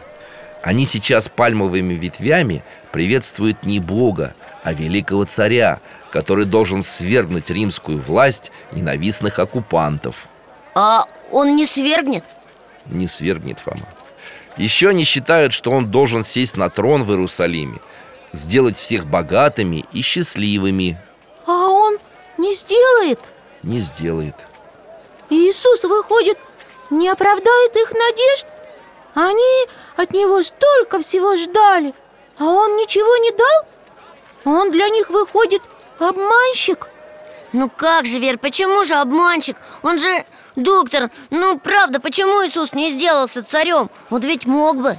Они 0.62 0.84
сейчас 0.84 1.28
пальмовыми 1.28 1.94
ветвями 1.94 2.64
приветствуют 2.90 3.62
не 3.62 3.78
Бога, 3.78 4.34
а 4.64 4.72
великого 4.72 5.24
царя 5.24 5.78
Который 6.10 6.44
должен 6.44 6.82
свергнуть 6.82 7.50
римскую 7.50 8.00
власть 8.00 8.52
ненавистных 8.72 9.38
оккупантов 9.38 10.26
А 10.74 11.04
он 11.30 11.56
не 11.56 11.66
свергнет? 11.66 12.24
Не 12.86 13.06
свергнет 13.06 13.58
Фома 13.60 13.88
Еще 14.56 14.88
они 14.88 15.04
считают, 15.04 15.52
что 15.52 15.70
он 15.72 15.90
должен 15.90 16.22
сесть 16.22 16.56
на 16.56 16.70
трон 16.70 17.04
в 17.04 17.10
Иерусалиме 17.10 17.80
Сделать 18.32 18.76
всех 18.76 19.06
богатыми 19.06 19.84
и 19.92 20.02
счастливыми 20.02 21.00
А 21.46 21.68
он 21.68 21.98
не 22.38 22.54
сделает 22.54 23.20
Не 23.62 23.80
сделает 23.80 24.34
Иисус, 25.28 25.82
выходит, 25.82 26.38
не 26.90 27.08
оправдает 27.08 27.76
их 27.76 27.92
надежд? 27.92 28.46
Они 29.14 29.66
от 29.96 30.12
него 30.12 30.42
столько 30.42 31.00
всего 31.00 31.34
ждали 31.36 31.94
А 32.38 32.44
он 32.44 32.76
ничего 32.76 33.16
не 33.16 33.32
дал? 33.32 33.66
Он 34.44 34.70
для 34.70 34.88
них 34.88 35.10
выходит 35.10 35.62
обманщик? 36.00 36.88
Ну 37.52 37.70
как 37.70 38.06
же, 38.06 38.18
Вер, 38.18 38.38
почему 38.38 38.84
же 38.84 38.94
обманщик? 38.94 39.56
Он 39.82 39.98
же 39.98 40.24
доктор, 40.56 41.10
ну 41.30 41.58
правда, 41.58 42.00
почему 42.00 42.44
Иисус 42.46 42.72
не 42.72 42.90
сделался 42.90 43.42
царем? 43.42 43.90
Он 44.10 44.20
ведь 44.20 44.46
мог 44.46 44.80
бы. 44.80 44.98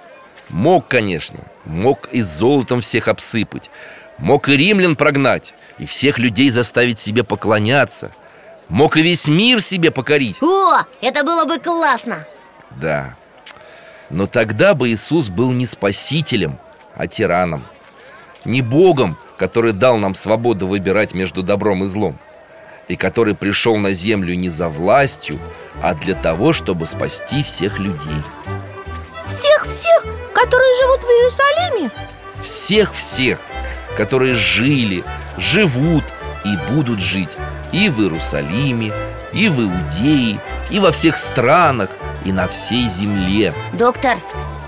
Мог, 0.50 0.88
конечно. 0.88 1.40
Мог 1.66 2.08
и 2.12 2.22
золотом 2.22 2.82
всех 2.82 3.08
обсыпать. 3.08 3.70
Мог 4.18 4.50
и 4.50 4.58
римлян 4.58 4.96
прогнать 4.96 5.54
И 5.78 5.86
всех 5.86 6.18
людей 6.18 6.50
заставить 6.50 6.98
себе 6.98 7.24
поклоняться. 7.24 8.12
Мог 8.70 8.98
и 8.98 9.02
весь 9.02 9.28
мир 9.28 9.62
себе 9.62 9.92
покорить. 9.92 10.42
О, 10.42 10.80
это 11.02 11.24
было 11.24 11.46
бы 11.46 11.60
классно. 11.60 12.26
Да. 12.72 13.16
Но 14.10 14.28
тогда 14.28 14.74
бы 14.74 14.90
Иисус 14.90 15.30
был 15.30 15.52
не 15.52 15.66
спасителем, 15.66 16.60
а 16.96 17.08
тираном. 17.08 17.66
Не 18.46 18.62
Богом, 18.62 19.18
который 19.38 19.72
дал 19.72 19.98
нам 19.98 20.16
свободу 20.16 20.68
выбирать 20.68 21.14
между 21.14 21.44
добром 21.44 21.84
и 21.84 21.86
злом 21.86 22.18
И 22.88 22.96
который 22.96 23.36
пришел 23.36 23.78
на 23.78 23.94
землю 23.94 24.36
не 24.36 24.50
за 24.50 24.68
властью, 24.68 25.40
а 25.82 25.94
для 25.94 26.16
того, 26.16 26.54
чтобы 26.54 26.86
спасти 26.86 27.44
всех 27.44 27.80
людей 27.80 28.24
Всех-всех, 29.26 30.06
которые 30.34 30.74
живут 30.82 31.02
в 31.02 31.08
Иерусалиме? 31.08 31.92
Всех-всех, 32.42 33.40
которые 33.96 34.34
жили, 34.36 35.04
живут 35.38 36.04
и 36.46 36.58
будут 36.72 37.00
жить 37.00 37.32
И 37.72 37.90
в 37.90 38.00
Иерусалиме, 38.02 38.94
и 39.34 39.50
в 39.50 39.62
Иудее, 39.62 40.40
и 40.70 40.80
во 40.80 40.92
всех 40.92 41.18
странах, 41.18 41.90
и 42.26 42.32
на 42.32 42.48
всей 42.48 42.88
земле 42.88 43.54
Доктор, 43.74 44.18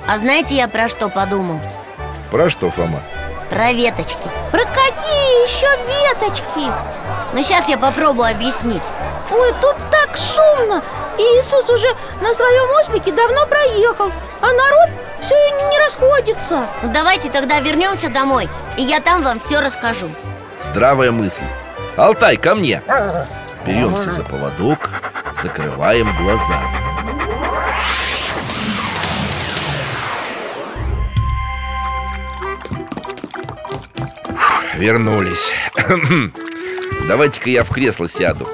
а 0.07 0.17
знаете 0.17 0.55
я 0.55 0.67
про 0.67 0.88
что 0.88 1.09
подумал? 1.09 1.61
Про 2.32 2.49
что, 2.49 2.70
Фома? 2.72 3.01
Про 3.50 3.72
веточки. 3.72 4.30
Про 4.52 4.60
какие 4.66 5.43
еще 5.43 5.68
веточки? 5.88 6.72
Ну 7.34 7.41
сейчас 7.41 7.68
я 7.68 7.78
попробую 7.78 8.30
объяснить. 8.30 8.84
Ой, 9.32 9.52
тут 9.62 9.76
так 9.91 10.16
шумно. 10.16 10.84
И 11.18 11.22
Иисус 11.22 11.70
уже 11.70 11.88
на 12.22 12.34
своем 12.34 12.70
ослике 12.80 13.12
давно 13.12 13.45
проехал 13.45 14.10
А 14.41 14.45
народ 14.45 14.89
все 15.20 15.36
не 15.70 15.78
расходится. 15.80 16.66
Ну 16.82 16.91
давайте 16.93 17.30
тогда 17.30 17.60
вернемся 17.60 18.10
домой 18.10 18.47
И 18.78 18.84
я 18.84 19.02
там 19.02 19.22
вам 19.22 19.39
все 19.39 19.60
расскажу. 19.60 20.10
Здравая 20.62 21.12
мысль. 21.12 21.43
Алтай, 21.97 22.38
ко 22.38 22.56
мне. 22.56 22.82
Беремся 23.66 24.12
за 24.12 24.24
поводок, 24.24 24.89
закрываем 25.34 26.16
глаза 26.18 26.60
Вернулись. 34.80 35.51
Давайте-ка 37.07 37.49
я 37.49 37.63
в 37.65 37.69
кресло 37.69 38.07
сяду. 38.07 38.47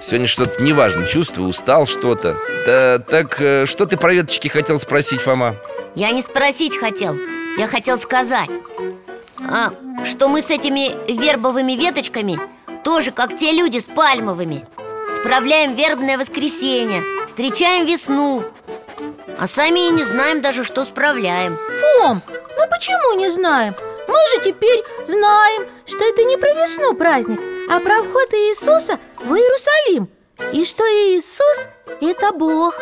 Сегодня 0.00 0.26
что-то 0.26 0.62
неважно, 0.62 1.04
чувствую, 1.06 1.50
устал 1.50 1.86
что-то. 1.86 2.36
Да, 2.66 2.98
так, 2.98 3.36
э, 3.38 3.66
что 3.66 3.84
ты 3.84 3.98
про 3.98 4.14
веточки 4.14 4.48
хотел 4.48 4.78
спросить, 4.78 5.20
Фома? 5.20 5.54
Я 5.94 6.10
не 6.12 6.22
спросить 6.22 6.78
хотел 6.78 7.16
Я 7.58 7.68
хотел 7.68 7.98
сказать. 7.98 8.48
А, 9.46 9.72
Что 10.06 10.28
мы 10.28 10.40
с 10.40 10.50
этими 10.50 10.90
вербовыми 11.12 11.72
веточками 11.72 12.38
Тоже 12.82 13.10
как 13.10 13.36
те 13.36 13.52
люди 13.52 13.78
с 13.78 13.84
пальмовыми. 13.84 14.64
Справляем 15.10 15.74
вербное 15.74 16.16
воскресенье 16.16 17.02
Встречаем 17.26 17.84
весну 17.84 18.42
А 19.38 19.46
сами 19.46 19.88
и 19.88 19.90
не 19.90 20.04
знаем 20.04 20.40
даже, 20.40 20.64
что 20.64 20.82
справляем. 20.84 21.58
Фом, 21.80 22.22
ну 22.56 22.64
почему 22.70 23.14
не 23.16 23.30
знаем? 23.30 23.74
Мы 24.08 24.14
же 24.34 24.42
теперь 24.44 24.82
знаем, 25.06 25.66
что 25.86 26.04
это 26.04 26.24
не 26.24 26.36
про 26.36 26.52
весну 26.54 26.94
праздник 26.94 27.40
А 27.70 27.78
про 27.80 28.02
вход 28.02 28.32
Иисуса 28.32 28.98
в 29.18 29.32
Иерусалим. 29.34 30.08
И 30.52 30.64
что 30.64 30.82
Иисус– 30.84 31.68
это 32.00 32.32
Бог. 32.32 32.78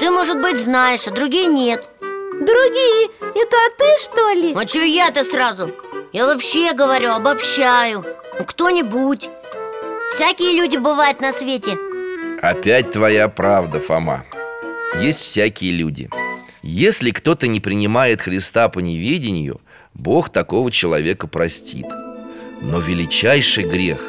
Ты, 0.00 0.10
может 0.10 0.40
быть, 0.40 0.58
знаешь, 0.58 1.06
а 1.06 1.10
другие 1.10 1.46
нет. 1.46 1.84
Другие– 2.00 3.10
это 3.20 3.56
ты, 3.78 3.84
что 4.02 4.30
ли? 4.32 4.54
А 4.56 4.64
чё 4.64 4.82
я-то 4.82 5.24
сразу? 5.24 5.72
Я 6.12 6.26
вообще 6.26 6.72
говорю, 6.72 7.12
обобщаю. 7.12 8.04
Ну, 8.38 8.44
Кто-нибудь. 8.44 9.28
Всякие 10.12 10.52
люди 10.52 10.76
бывают 10.76 11.20
на 11.20 11.32
свете. 11.32 11.78
Опять 12.40 12.92
твоя 12.92 13.28
правда, 13.28 13.80
Фома. 13.80 14.22
Есть 15.00 15.20
всякие 15.22 15.72
люди 15.72 16.08
Если 16.68 17.12
кто-то 17.12 17.46
не 17.46 17.60
принимает 17.60 18.20
Христа 18.20 18.68
по 18.68 18.80
неведению 18.80 19.60
Бог 19.94 20.30
такого 20.30 20.72
человека 20.72 21.28
простит. 21.28 21.86
Но 22.60 22.80
величайший 22.80 23.62
грех, 23.62 24.00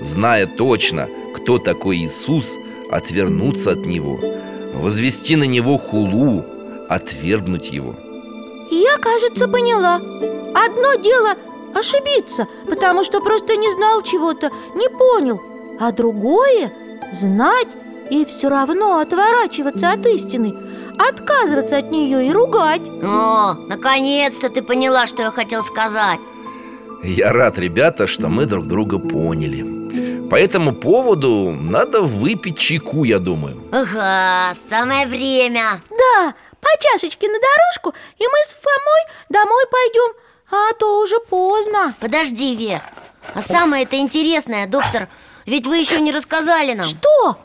зная 0.00 0.46
точно, 0.46 1.08
кто 1.34 1.58
такой 1.58 1.96
Иисус, 1.96 2.56
отвернуться 2.92 3.72
от 3.72 3.84
Него 3.84 4.20
Возвести 4.74 5.34
на 5.34 5.42
Него 5.42 5.76
хулу, 5.76 6.44
отвергнуть 6.88 7.72
Его 7.72 7.96
Я, 8.70 8.96
кажется, 8.98 9.48
поняла. 9.48 9.96
Одно 9.96 10.94
дело 11.02 11.34
ошибиться, 11.74 12.46
потому 12.68 13.02
что 13.02 13.22
просто 13.22 13.56
не 13.56 13.72
знал 13.72 14.02
чего-то, 14.02 14.52
не 14.76 14.88
понял 14.88 15.40
А 15.80 15.90
другое– 15.90 16.72
знать 17.12 17.68
и 18.08 18.24
все 18.24 18.48
равно 18.48 19.00
отворачиваться 19.00 19.90
от 19.90 20.06
истины 20.06 20.54
Отказываться 20.98 21.78
от 21.78 21.90
нее 21.90 22.26
и 22.26 22.32
ругать. 22.32 22.82
О, 23.02 23.54
наконец-то 23.68 24.48
ты 24.48 24.62
поняла, 24.62 25.06
что 25.06 25.22
я 25.22 25.30
хотел 25.30 25.62
сказать. 25.62 26.20
Я 27.02 27.32
рад, 27.32 27.58
ребята, 27.58 28.06
что 28.06 28.28
мы 28.28 28.46
друг 28.46 28.66
друга 28.66 28.98
поняли. 28.98 30.28
По 30.28 30.36
этому 30.36 30.72
поводу 30.72 31.50
надо 31.60 32.00
выпить 32.00 32.58
чайку, 32.58 33.04
я 33.04 33.18
думаю. 33.18 33.62
Ага, 33.72 34.54
самое 34.68 35.06
время. 35.06 35.80
Да, 35.90 36.34
по 36.60 36.68
чашечке 36.80 37.28
на 37.28 37.38
дорожку, 37.38 37.94
и 38.18 38.24
мы 38.26 38.38
с 38.48 38.54
Фомой 38.54 39.02
домой 39.28 39.64
пойдем 39.70 40.12
А 40.50 40.72
то 40.78 41.00
уже 41.02 41.18
поздно. 41.20 41.94
Подожди, 42.00 42.56
Вер 42.56 42.80
А 43.34 43.42
самое-то 43.42 43.96
интересное, 43.96 44.66
доктор 44.66 45.08
Ведь 45.44 45.66
вы 45.66 45.76
еще 45.76 46.00
не 46.00 46.10
рассказали 46.10 46.72
нам. 46.72 46.86
Что? 46.86 47.36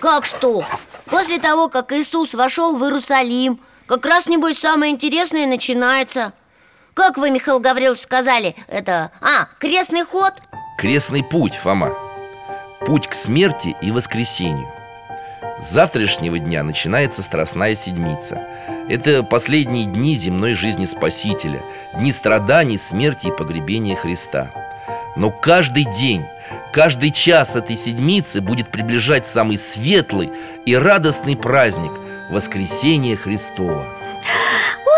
Как 0.00 0.26
что? 0.26 0.64
После 1.12 1.38
того, 1.38 1.68
как 1.68 1.92
Иисус 1.92 2.32
вошел 2.32 2.74
в 2.74 2.82
Иерусалим 2.82 3.60
Как 3.86 4.06
раз, 4.06 4.26
небось, 4.26 4.58
самое 4.58 4.94
интересное 4.94 5.46
начинается 5.46 6.32
Как 6.94 7.18
вы, 7.18 7.30
Михаил 7.30 7.60
Гаврилович, 7.60 8.00
сказали? 8.00 8.56
Это... 8.66 9.12
А, 9.20 9.44
крестный 9.58 10.04
ход? 10.04 10.32
Крестный 10.78 11.22
путь, 11.22 11.54
Фома 11.56 11.94
Путь 12.86 13.08
к 13.08 13.14
смерти 13.14 13.76
и 13.82 13.90
воскресению 13.90 14.72
С 15.60 15.70
завтрашнего 15.70 16.38
дня 16.38 16.62
начинается 16.62 17.22
Страстная 17.22 17.74
Седмица 17.74 18.48
Это 18.88 19.22
последние 19.22 19.84
дни 19.84 20.14
земной 20.14 20.54
жизни 20.54 20.86
Спасителя 20.86 21.60
Дни 21.94 22.10
страданий, 22.10 22.78
смерти 22.78 23.26
и 23.26 23.36
погребения 23.36 23.96
Христа 23.96 24.50
Но 25.16 25.30
каждый 25.30 25.84
день, 25.84 26.24
каждый 26.72 27.10
час 27.10 27.56
этой 27.56 27.76
седмицы 27.76 28.40
будет 28.40 28.70
приближать 28.70 29.26
самый 29.26 29.56
светлый 29.56 30.30
и 30.66 30.74
радостный 30.74 31.36
праздник 31.36 31.92
Воскресение 32.30 33.16
Христова. 33.16 33.86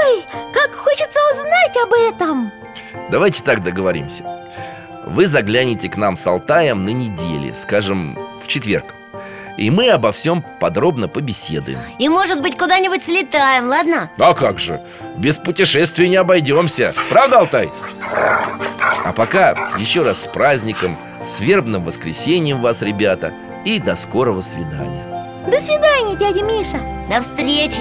Ой, 0.05 0.25
как 0.53 0.75
хочется 0.75 1.21
узнать 1.33 1.77
об 1.85 1.93
этом! 1.93 2.53
Давайте 3.11 3.43
так 3.43 3.63
договоримся. 3.63 4.25
Вы 5.07 5.27
загляните 5.27 5.89
к 5.89 5.97
нам 5.97 6.17
с 6.17 6.27
Алтаем 6.27 6.85
на 6.85 6.91
неделе, 6.91 7.55
скажем, 7.55 8.19
в 8.43 8.47
четверг 8.47 8.95
И 9.59 9.71
мы 9.71 9.91
обо 9.91 10.13
всем 10.13 10.43
подробно 10.61 11.09
побеседуем. 11.09 11.79
И, 11.99 12.09
может 12.09 12.41
быть, 12.41 12.57
куда-нибудь 12.57 13.03
слетаем, 13.03 13.69
ладно? 13.69 14.11
А 14.19 14.33
как 14.33 14.59
же, 14.59 14.81
без 15.17 15.39
путешествий 15.39 16.09
не 16.09 16.17
обойдемся. 16.17 16.95
Правда, 17.11 17.39
Алтай? 17.41 17.71
А 19.05 19.13
пока 19.15 19.73
еще 19.79 20.03
раз 20.03 20.23
с 20.23 20.27
праздником, 20.27 20.99
с 21.25 21.41
вербным 21.41 21.85
воскресеньем 21.85 22.61
вас, 22.61 22.83
ребята 22.83 23.33
И 23.65 23.79
до 23.79 23.97
скорого 23.97 24.41
свидания. 24.41 25.05
До 25.47 25.59
свидания, 25.61 26.17
дядя 26.17 26.43
Миша. 26.45 26.79
До 27.09 27.21
встречи 27.21 27.81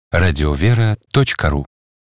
дети.радиовера.ру. 0.11 1.65